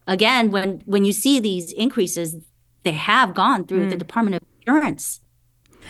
[0.07, 2.37] again, when when you see these increases,
[2.83, 3.91] they have gone through mm.
[3.91, 5.21] the Department of insurance.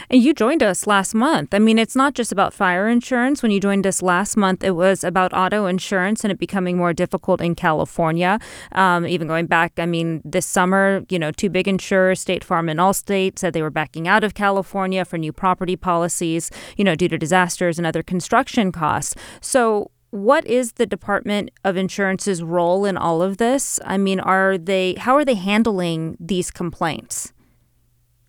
[0.09, 1.53] And you joined us last month.
[1.53, 3.43] I mean, it's not just about fire insurance.
[3.43, 6.93] When you joined us last month, it was about auto insurance and it becoming more
[6.93, 8.39] difficult in California.
[8.73, 12.69] Um, even going back, I mean, this summer, you know, two big insurers, State Farm
[12.69, 16.95] and Allstate, said they were backing out of California for new property policies, you know,
[16.95, 19.15] due to disasters and other construction costs.
[19.41, 23.79] So, what is the Department of Insurance's role in all of this?
[23.85, 27.33] I mean, are they how are they handling these complaints?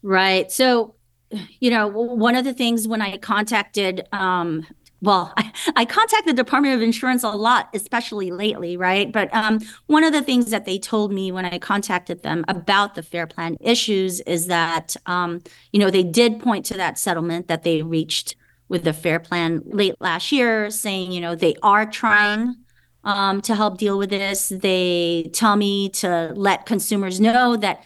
[0.04, 0.52] Right.
[0.52, 0.96] So
[1.60, 4.66] you know, one of the things when I contacted, um,
[5.02, 9.12] well, I, I contact the Department of Insurance a lot, especially lately, right?
[9.12, 12.96] But um, one of the things that they told me when I contacted them about
[12.96, 17.48] the Fair Plan issues is that, um, you know, they did point to that settlement
[17.48, 18.36] that they reached
[18.72, 22.56] with the Fair Plan late last year, saying, you know, they are trying
[23.04, 24.50] um, to help deal with this.
[24.50, 27.84] They tell me to let consumers know that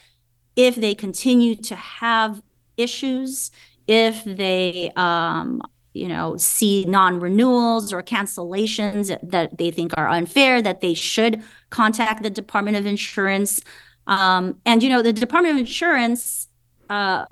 [0.55, 2.41] if they continue to have
[2.77, 3.51] issues
[3.87, 5.61] if they um,
[5.93, 12.23] you know see non-renewals or cancellations that they think are unfair that they should contact
[12.23, 13.61] the department of insurance
[14.07, 16.47] um, and you know the department of insurance
[16.89, 17.25] uh,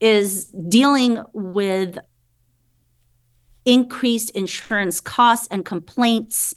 [0.00, 1.98] is dealing with
[3.68, 6.54] increased insurance costs and complaints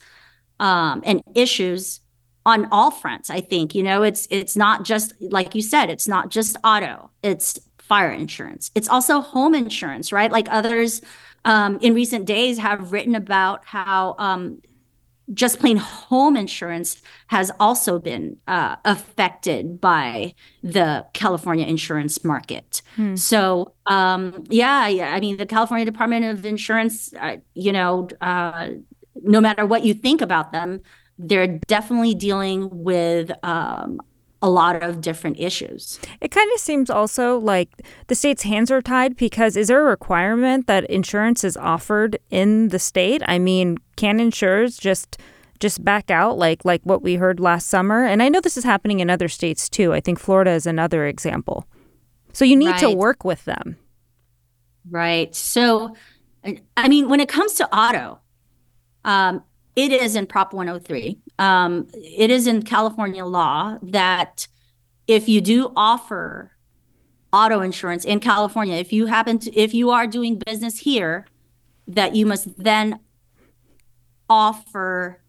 [0.59, 1.99] um, and issues
[2.43, 6.07] on all fronts i think you know it's it's not just like you said it's
[6.07, 7.59] not just auto it's
[7.91, 8.72] fire insurance.
[8.74, 10.32] It's also home insurance, right?
[10.32, 11.01] Like others
[11.43, 14.62] um, in recent days have written about how um,
[15.34, 22.82] just plain home insurance has also been uh, affected by the California insurance market.
[22.95, 23.15] Hmm.
[23.15, 28.69] So, um, yeah, yeah, I mean, the California Department of Insurance, uh, you know, uh,
[29.15, 30.82] no matter what you think about them,
[31.17, 33.99] they're definitely dealing with um,
[34.42, 36.00] a lot of different issues.
[36.20, 37.70] It kind of seems also like
[38.08, 42.70] the state's hands are tied because is there a requirement that insurance is offered in
[42.70, 43.22] the state?
[43.28, 45.18] I mean, can insurers just
[45.60, 48.04] just back out like like what we heard last summer?
[48.04, 49.94] And I know this is happening in other states too.
[49.94, 51.68] I think Florida is another example.
[52.34, 52.80] So you need right.
[52.80, 53.78] to work with them.
[54.89, 55.36] Right.
[55.36, 55.96] So
[56.76, 58.20] I mean, when it comes to auto,
[59.06, 59.44] um,
[59.76, 61.17] it is in Prop 103.
[61.39, 64.47] Um, it is in California law that
[65.07, 66.51] if you do offer
[67.34, 71.26] auto insurance in California, if you happen to, if you are doing business here,
[71.88, 72.99] that you must then
[74.30, 75.22] offer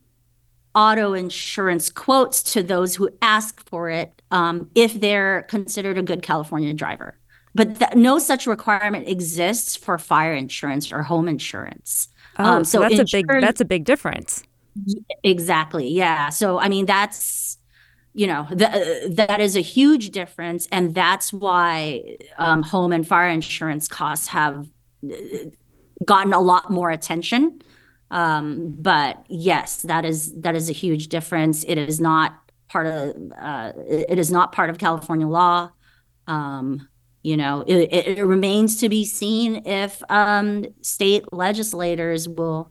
[0.75, 6.23] auto insurance quotes to those who ask for it um, if they're considered a good
[6.23, 7.19] California driver.
[7.55, 12.09] But th- no such requirement exists for fire insurance or home insurance.
[12.39, 14.43] Oh, um, so, so that's a big that's a big difference.
[15.23, 15.89] Exactly.
[15.89, 16.31] Yeah.
[16.31, 17.59] So I mean that's
[18.15, 23.29] you know th- that is a huge difference and that's why um, home and fire
[23.29, 24.69] insurance costs have
[25.11, 25.17] uh,
[26.05, 27.61] gotten a lot more attention
[28.11, 33.15] um, but yes that is that is a huge difference it is not part of
[33.41, 35.71] uh, it is not part of california law
[36.27, 36.87] um,
[37.23, 42.71] you know it, it, remains to be seen if um, state legislators will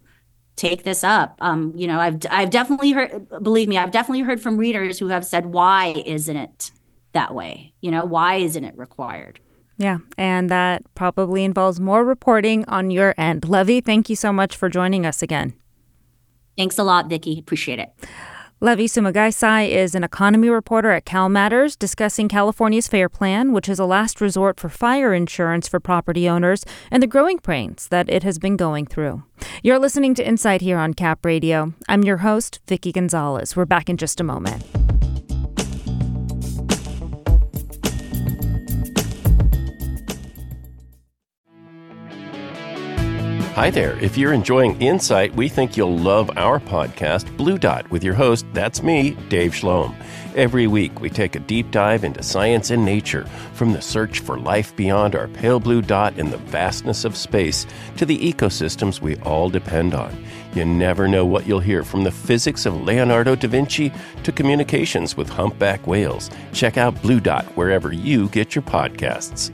[0.55, 1.37] take this up.
[1.39, 5.07] Um, you know i've i've definitely heard believe me i've definitely heard from readers who
[5.07, 6.71] have said why isn't it
[7.13, 7.73] that way?
[7.81, 9.39] You know why isn't it required?
[9.77, 13.47] Yeah and that probably involves more reporting on your end.
[13.47, 15.53] Levi thank you so much for joining us again.
[16.57, 17.39] Thanks a lot vicki.
[17.39, 17.89] Appreciate it
[18.63, 23.85] Levi Sumagaysay is an economy reporter at CalMatters discussing California's FAIR Plan, which is a
[23.85, 28.37] last resort for fire insurance for property owners, and the growing pains that it has
[28.37, 29.23] been going through.
[29.63, 31.73] You're listening to Insight here on Cap Radio.
[31.89, 33.55] I'm your host, Vicki Gonzalez.
[33.55, 34.63] We're back in just a moment.
[43.55, 43.99] Hi there.
[44.01, 48.45] If you're enjoying Insight, we think you'll love our podcast, Blue Dot, with your host,
[48.53, 49.93] that's me, Dave Schloem.
[50.37, 54.39] Every week, we take a deep dive into science and nature, from the search for
[54.39, 59.17] life beyond our pale blue dot in the vastness of space to the ecosystems we
[59.17, 60.25] all depend on.
[60.55, 63.91] You never know what you'll hear from the physics of Leonardo da Vinci
[64.23, 66.31] to communications with humpback whales.
[66.53, 69.53] Check out Blue Dot wherever you get your podcasts.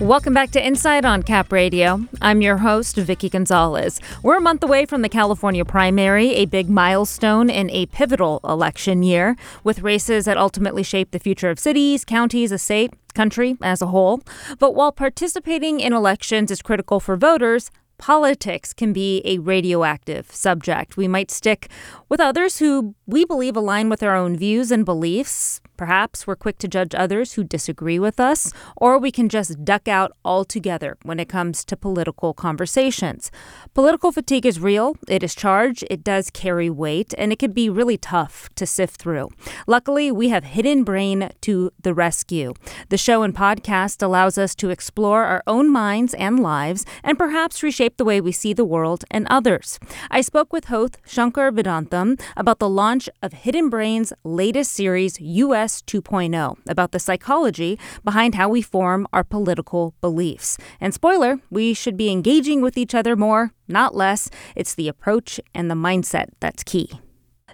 [0.00, 2.00] Welcome back to Insight on Cap Radio.
[2.20, 4.00] I'm your host, Vicki Gonzalez.
[4.24, 9.04] We're a month away from the California primary, a big milestone in a pivotal election
[9.04, 13.80] year, with races that ultimately shape the future of cities, counties, a state, country as
[13.80, 14.20] a whole.
[14.58, 20.96] But while participating in elections is critical for voters, politics can be a radioactive subject.
[20.96, 21.70] We might stick
[22.08, 25.60] with others who we believe align with our own views and beliefs.
[25.76, 29.88] Perhaps we're quick to judge others who disagree with us, or we can just duck
[29.88, 33.32] out altogether when it comes to political conversations.
[33.74, 37.68] Political fatigue is real, it is charged, it does carry weight, and it can be
[37.68, 39.30] really tough to sift through.
[39.66, 42.54] Luckily, we have Hidden Brain to the rescue.
[42.88, 47.62] The show and podcast allows us to explore our own minds and lives and perhaps
[47.62, 49.80] reshape the way we see the world and others.
[50.10, 55.63] I spoke with host Shankar Vedantam about the launch of Hidden Brain's latest series, US
[55.82, 60.58] 2.0, about the psychology behind how we form our political beliefs.
[60.80, 64.30] And spoiler, we should be engaging with each other more, not less.
[64.54, 66.90] It's the approach and the mindset that's key.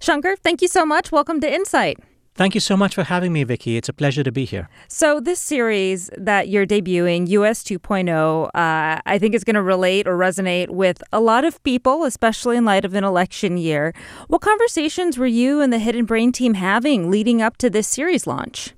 [0.00, 1.12] Shankar, thank you so much.
[1.12, 1.98] Welcome to Insight.
[2.40, 3.76] Thank you so much for having me, Vicki.
[3.76, 4.70] It's a pleasure to be here.
[4.88, 8.48] So, this series that you're debuting, US 2.0, uh,
[9.04, 12.64] I think is going to relate or resonate with a lot of people, especially in
[12.64, 13.92] light of an election year.
[14.28, 18.26] What conversations were you and the Hidden Brain team having leading up to this series
[18.26, 18.72] launch?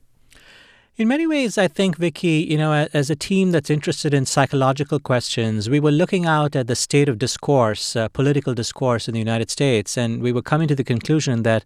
[0.97, 4.99] In many ways, I think, Vicki, you know, as a team that's interested in psychological
[4.99, 9.21] questions, we were looking out at the state of discourse, uh, political discourse in the
[9.21, 11.65] United States, and we were coming to the conclusion that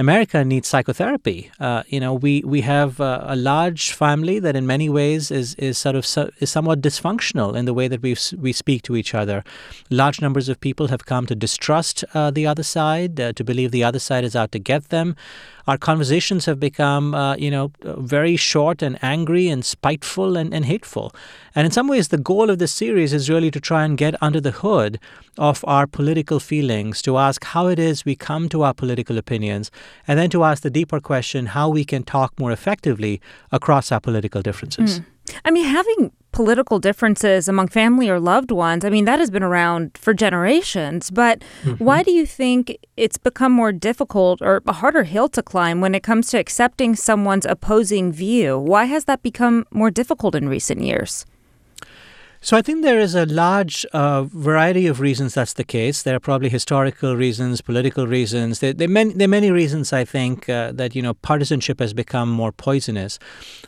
[0.00, 1.50] America needs psychotherapy.
[1.60, 5.54] Uh, you know, we we have uh, a large family that, in many ways, is
[5.56, 8.96] is sort of so, is somewhat dysfunctional in the way that we we speak to
[8.96, 9.44] each other.
[9.90, 13.70] Large numbers of people have come to distrust uh, the other side, uh, to believe
[13.70, 15.14] the other side is out to get them.
[15.66, 20.64] Our conversations have become, uh, you know, very short and angry and spiteful and, and
[20.64, 21.12] hateful.
[21.54, 24.14] And in some ways, the goal of this series is really to try and get
[24.22, 24.98] under the hood
[25.38, 29.70] of our political feelings, to ask how it is we come to our political opinions,
[30.06, 34.00] and then to ask the deeper question how we can talk more effectively across our
[34.00, 35.00] political differences.
[35.00, 35.04] Mm.
[35.44, 39.42] I mean, having political differences among family or loved ones, I mean, that has been
[39.42, 41.10] around for generations.
[41.10, 41.84] But mm-hmm.
[41.84, 45.94] why do you think it's become more difficult or a harder hill to climb when
[45.94, 48.58] it comes to accepting someone's opposing view?
[48.58, 51.26] Why has that become more difficult in recent years?
[52.42, 56.02] So I think there is a large uh, variety of reasons that's the case.
[56.02, 58.60] There are probably historical reasons, political reasons.
[58.60, 61.80] There, there, are, many, there are many reasons I think uh, that you know partisanship
[61.80, 63.18] has become more poisonous.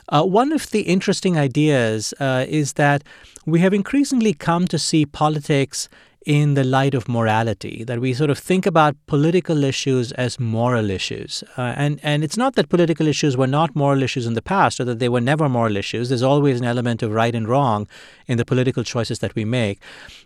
[0.09, 3.03] Uh, one of the interesting ideas uh, is that
[3.45, 5.87] we have increasingly come to see politics
[6.25, 10.89] in the light of morality, that we sort of think about political issues as moral
[10.89, 11.43] issues.
[11.57, 14.79] Uh, and, and it's not that political issues were not moral issues in the past
[14.79, 16.09] or that they were never moral issues.
[16.09, 17.87] There's always an element of right and wrong
[18.27, 19.79] in the political choices that we make.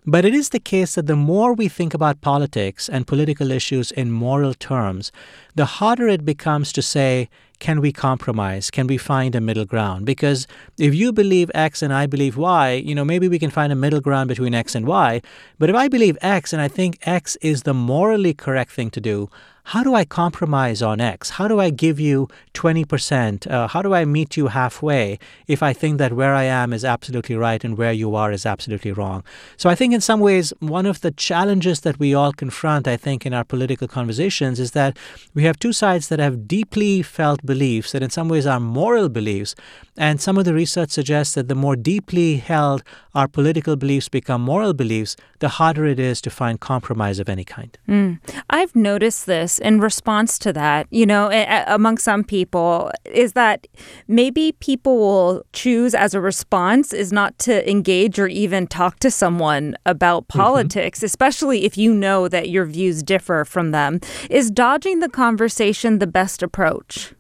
[0.05, 3.91] But it is the case that the more we think about politics and political issues
[3.91, 5.11] in moral terms,
[5.55, 7.29] the harder it becomes to say,
[7.59, 8.69] can we compromise?
[8.69, 10.05] Can we find a middle ground?
[10.05, 10.47] Because
[10.77, 13.75] if you believe X and I believe Y, you know, maybe we can find a
[13.75, 15.21] middle ground between X and Y.
[15.57, 19.01] But if I believe X and I think X is the morally correct thing to
[19.01, 19.29] do,
[19.71, 21.31] how do I compromise on X?
[21.31, 23.51] How do I give you 20%?
[23.51, 26.85] Uh, how do I meet you halfway if I think that where I am is
[26.85, 29.25] absolutely right and where you are is absolutely wrong?
[29.57, 32.95] So I think in some ways, one of the challenges that we all confront, I
[32.95, 34.97] think, in our political conversations is that
[35.33, 39.09] we have two sides that have deeply felt beliefs that in some ways are moral
[39.09, 39.53] beliefs.
[39.97, 44.41] And some of the research suggests that the more deeply held our political beliefs become
[44.43, 47.77] moral beliefs, the harder it is to find compromise of any kind.
[47.89, 48.19] Mm.
[48.49, 51.29] I've noticed this in response to that, you know,
[51.67, 53.67] among some people, is that
[54.07, 59.11] maybe people will choose as a response is not to engage or even talk to
[59.11, 60.39] someone about mm-hmm.
[60.39, 61.05] politics, mm-hmm.
[61.05, 63.99] especially if you know that your views differ from them.
[64.29, 67.13] Is dodging the conversation the best approach?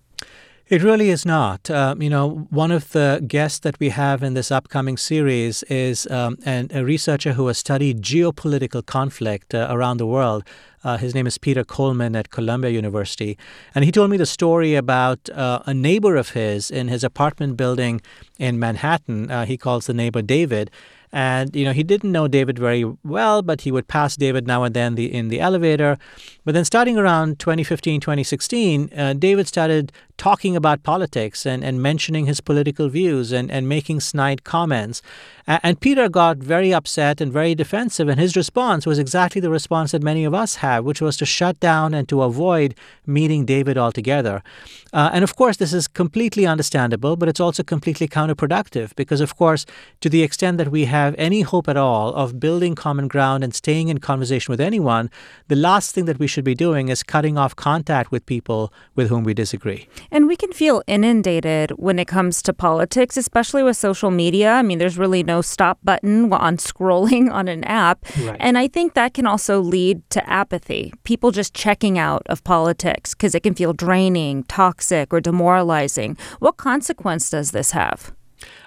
[0.69, 1.69] It really is not.
[1.69, 6.05] Uh, you know, one of the guests that we have in this upcoming series is
[6.07, 10.43] um, an, a researcher who has studied geopolitical conflict uh, around the world.
[10.83, 13.37] Uh, his name is Peter Coleman at Columbia University.
[13.73, 17.55] And he told me the story about uh, a neighbor of his in his apartment
[17.55, 18.01] building
[18.37, 19.31] in Manhattan.
[19.31, 20.69] Uh, he calls the neighbor David.
[21.13, 24.63] And you know he didn't know David very well, but he would pass David now
[24.63, 25.97] and then the, in the elevator.
[26.43, 32.25] But then, starting around 2015, 2016, uh, David started talking about politics and, and mentioning
[32.25, 35.01] his political views and, and making snide comments.
[35.47, 39.91] And Peter got very upset and very defensive, and his response was exactly the response
[39.91, 43.77] that many of us have, which was to shut down and to avoid meeting David
[43.77, 44.43] altogether.
[44.91, 49.37] Uh, and of course, this is completely understandable, but it's also completely counterproductive because, of
[49.37, 49.65] course,
[50.01, 53.55] to the extent that we have any hope at all of building common ground and
[53.55, 55.09] staying in conversation with anyone,
[55.47, 59.07] the last thing that we should be doing is cutting off contact with people with
[59.07, 59.87] whom we disagree.
[60.11, 64.51] And we can feel inundated when it comes to politics, especially with social media.
[64.53, 68.05] I mean, there's really no stop button on scrolling on an app.
[68.19, 68.37] Right.
[68.39, 73.13] And I think that can also lead to apathy, people just checking out of politics
[73.13, 76.17] because it can feel draining, toxic, or demoralizing.
[76.39, 78.13] What consequence does this have?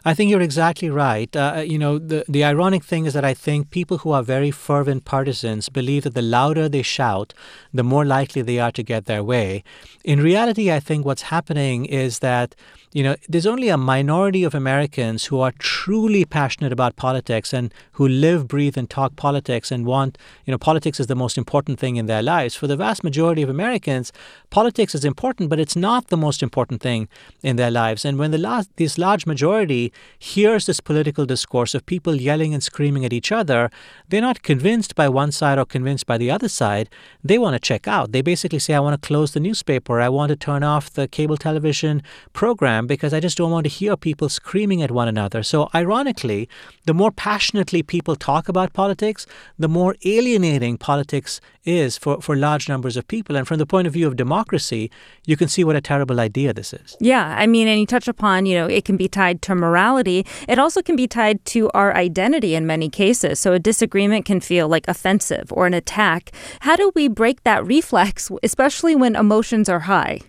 [0.05, 1.35] I think you're exactly right.
[1.35, 4.51] Uh, you know, the, the ironic thing is that I think people who are very
[4.51, 7.35] fervent partisans believe that the louder they shout,
[7.73, 9.63] the more likely they are to get their way.
[10.05, 12.55] In reality, I think what's happening is that
[12.93, 17.73] you know, there's only a minority of Americans who are truly passionate about politics and
[17.93, 21.79] who live, breathe, and talk politics and want, you know, politics is the most important
[21.79, 22.57] thing in their lives.
[22.57, 24.13] For the vast majority of Americans,
[24.51, 27.09] politics is important, but it's not the most important thing
[27.45, 28.05] in their lives.
[28.05, 32.63] And when the last, this large majority hears this political discourse of people yelling and
[32.63, 33.71] screaming at each other,
[34.09, 36.91] they're not convinced by one side or convinced by the other side.
[37.23, 38.11] They want to check out.
[38.11, 40.01] They basically say, I want to close the newspaper.
[40.01, 43.71] I want to turn off the cable television program because I just don't want to
[43.71, 45.43] hear people screaming at one another.
[45.43, 46.49] So, ironically,
[46.87, 49.27] the more passionately people talk about politics,
[49.59, 53.37] the more alienating politics is for, for large numbers of people.
[53.37, 54.91] And from the point of view of democracy,
[55.27, 56.97] you can see what a terrible idea this is.
[57.01, 57.35] Yeah.
[57.39, 60.27] I mean, and you touch upon, you know, it can be tied to morality.
[60.49, 63.39] It also can be tied to our identity in many cases.
[63.39, 66.33] So, a disagreement can feel like offensive or an attack.
[66.61, 70.21] How do we break that reflex, especially when emotions are high?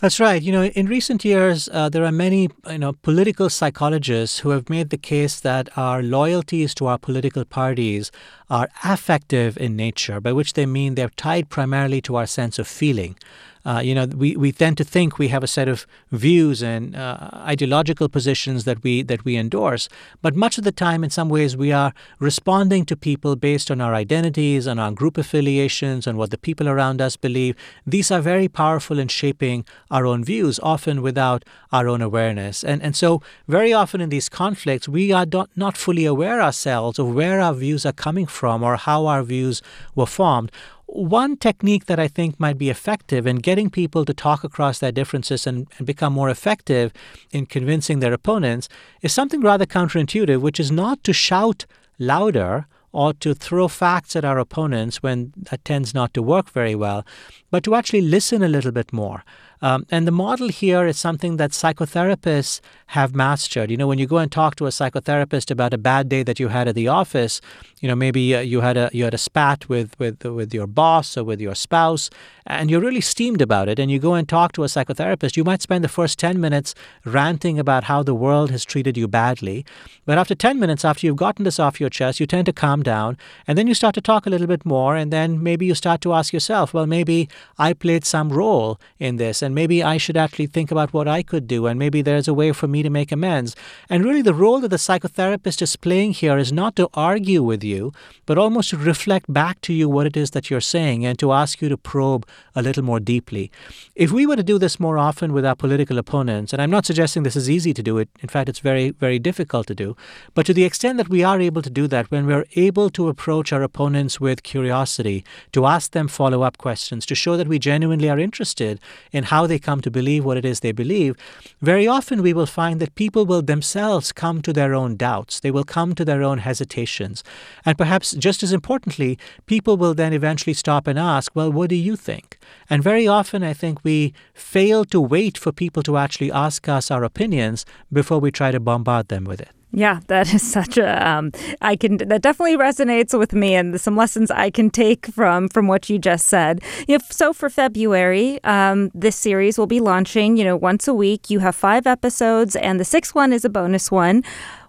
[0.00, 0.40] That's right.
[0.40, 4.70] You know, in recent years, uh, there are many, you know, political psychologists who have
[4.70, 8.12] made the case that our loyalties to our political parties
[8.48, 12.68] are affective in nature, by which they mean they're tied primarily to our sense of
[12.68, 13.16] feeling.
[13.64, 16.96] Uh, you know, we, we tend to think we have a set of views and
[16.96, 19.88] uh, ideological positions that we that we endorse,
[20.22, 23.80] but much of the time, in some ways, we are responding to people based on
[23.80, 27.54] our identities, on our group affiliations, on what the people around us believe.
[27.86, 32.64] These are very powerful in shaping our own views, often without our own awareness.
[32.64, 36.98] And and so, very often in these conflicts, we are not, not fully aware ourselves
[36.98, 39.62] of where our views are coming from or how our views
[39.94, 40.50] were formed.
[40.90, 44.90] One technique that I think might be effective in getting people to talk across their
[44.90, 46.94] differences and, and, become more effective
[47.30, 48.70] in convincing their opponents
[49.02, 51.66] is something rather counterintuitive, which is not to shout
[51.98, 56.74] louder or to throw facts at our opponents when that tends not to work very
[56.74, 57.04] well,
[57.50, 59.22] but to actually listen a little bit more.
[59.60, 63.70] Um, and the model here is something that psychotherapists have mastered.
[63.70, 66.40] You know, when you go and talk to a psychotherapist about a bad day that
[66.40, 67.40] you had at the office,
[67.80, 70.66] you know, maybe uh, you had a you had a spat with with with your
[70.66, 72.10] boss or with your spouse,
[72.46, 75.44] and you're really steamed about it, and you go and talk to a psychotherapist, you
[75.44, 79.64] might spend the first 10 minutes ranting about how the world has treated you badly.
[80.06, 82.82] But after 10 minutes, after you've gotten this off your chest, you tend to calm
[82.82, 85.74] down, and then you start to talk a little bit more, and then maybe you
[85.74, 87.28] start to ask yourself, well, maybe
[87.58, 91.46] I played some role in this, maybe I should actually think about what I could
[91.46, 93.54] do, and maybe there's a way for me to make amends.
[93.88, 97.62] And really, the role that the psychotherapist is playing here is not to argue with
[97.62, 97.92] you,
[98.26, 101.32] but almost to reflect back to you what it is that you're saying and to
[101.32, 103.50] ask you to probe a little more deeply.
[103.94, 106.86] If we were to do this more often with our political opponents, and I'm not
[106.86, 109.96] suggesting this is easy to do it, in fact, it's very, very difficult to do,
[110.34, 113.08] but to the extent that we are able to do that, when we're able to
[113.08, 117.58] approach our opponents with curiosity, to ask them follow up questions, to show that we
[117.58, 118.80] genuinely are interested
[119.12, 121.16] in how they come to believe what it is they believe,
[121.60, 125.50] very often we will find that people will themselves come to their own doubts, they
[125.50, 127.22] will come to their own hesitations.
[127.64, 131.76] And perhaps just as importantly, people will then eventually stop and ask, well, what do
[131.76, 132.38] you think?
[132.70, 136.90] And very often, I think we fail to wait for people to actually ask us
[136.90, 139.50] our opinions before we try to bombard them with it.
[139.70, 141.06] Yeah, that is such a.
[141.06, 145.48] Um, I can that definitely resonates with me, and some lessons I can take from
[145.48, 146.62] from what you just said.
[146.88, 150.38] If so, for February, um, this series will be launching.
[150.38, 151.28] You know, once a week.
[151.28, 154.22] You have five episodes, and the sixth one is a bonus one.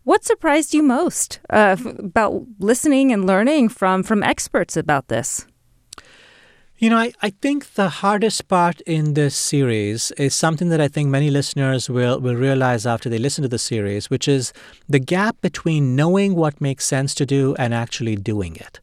[0.03, 5.45] What surprised you most uh, about listening and learning from from experts about this?
[6.82, 10.88] You know, I, I think the hardest part in this series is something that I
[10.88, 14.53] think many listeners will, will realize after they listen to the series, which is
[14.88, 18.80] the gap between knowing what makes sense to do and actually doing it.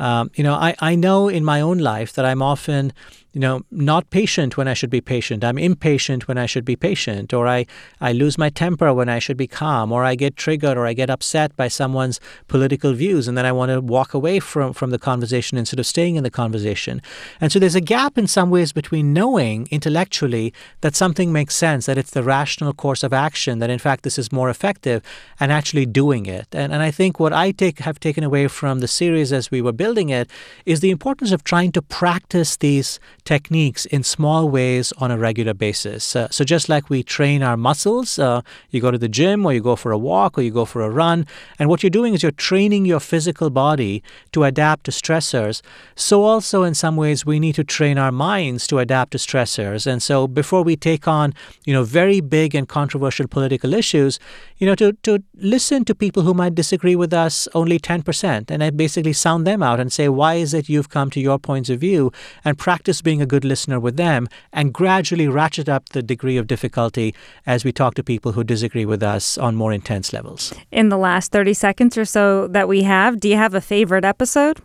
[0.00, 2.92] Um, you know, I, I know in my own life that I'm often
[3.32, 5.44] you know, not patient when I should be patient.
[5.44, 7.66] I'm impatient when I should be patient, or I,
[8.00, 10.94] I lose my temper when I should be calm, or I get triggered or I
[10.94, 14.90] get upset by someone's political views, and then I want to walk away from, from
[14.90, 17.00] the conversation instead of staying in the conversation.
[17.40, 21.86] And so there's a gap in some ways between knowing intellectually that something makes sense,
[21.86, 25.02] that it's the rational course of action, that in fact this is more effective,
[25.38, 26.48] and actually doing it.
[26.52, 29.62] And, and I think what I take have taken away from the series as we
[29.62, 30.30] were building it
[30.64, 35.54] is the importance of trying to practice these techniques in small ways on a regular
[35.54, 36.16] basis.
[36.16, 39.52] Uh, so, just like we train our muscles, uh, you go to the gym or
[39.52, 41.26] you go for a walk or you go for a run,
[41.58, 45.62] and what you're doing is you're training your physical body to adapt to stressors.
[45.94, 49.86] So, also in some ways, we need to train our minds to adapt to stressors.
[49.86, 51.34] And so, before we take on,
[51.64, 54.18] you know, very big and controversial political issues,
[54.58, 58.64] you know, to, to listen to people who might disagree with us only 10%, and
[58.64, 61.70] I basically sound them out and say, why is it you've come to your points
[61.70, 62.10] of view,
[62.44, 66.46] and practice being a good listener with them, and gradually ratchet up the degree of
[66.46, 67.14] difficulty
[67.46, 70.52] as we talk to people who disagree with us on more intense levels.
[70.72, 74.04] In the last 30 seconds or so that we have, do you have a favorite
[74.04, 74.60] episode?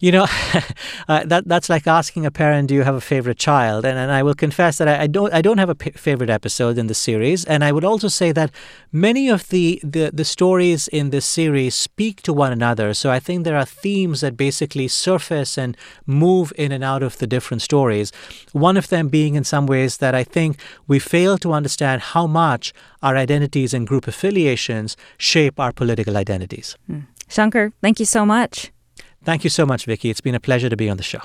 [0.00, 0.26] You know,
[1.08, 4.10] uh, that that's like asking a parent, "Do you have a favorite child?" And, and
[4.10, 6.86] I will confess that I, I don't I don't have a p- favorite episode in
[6.86, 7.44] the series.
[7.44, 8.50] And I would also say that
[8.92, 12.94] many of the, the the stories in this series speak to one another.
[12.94, 15.76] So I think there are themes that basically surface and
[16.06, 18.10] move in and out of the different stories.
[18.52, 20.56] One of them being, in some ways, that I think
[20.88, 22.72] we fail to understand how much
[23.02, 26.76] our identities and group affiliations shape our political identities.
[26.86, 27.00] Hmm.
[27.28, 28.72] Shankar, thank you so much.
[29.24, 30.10] Thank you so much, Vicki.
[30.10, 31.20] It's been a pleasure to be on the show.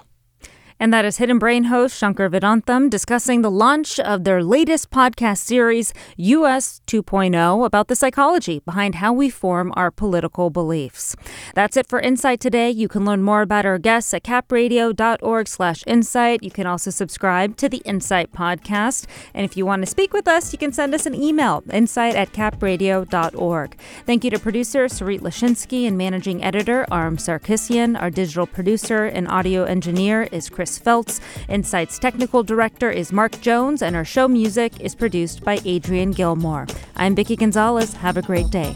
[0.78, 5.38] And that is Hidden Brain host Shankar Vedantam discussing the launch of their latest podcast
[5.38, 11.16] series, US 2.0, about the psychology behind how we form our political beliefs.
[11.54, 12.70] That's it for Insight today.
[12.70, 16.44] You can learn more about our guests at capradio.org slash insight.
[16.44, 19.06] You can also subscribe to the Insight podcast.
[19.34, 22.16] And if you want to speak with us, you can send us an email, insight
[22.16, 23.78] at capradio.org.
[24.06, 28.00] Thank you to producer Sarit Lashinsky and managing editor Arm Sarkisian.
[28.00, 31.22] Our digital producer and audio engineer is Chris Chris Feltz.
[31.48, 36.66] Insight's technical director is Mark Jones, and our show music is produced by Adrian Gilmore.
[36.96, 37.94] I'm Vicki Gonzalez.
[37.94, 38.76] Have a great day.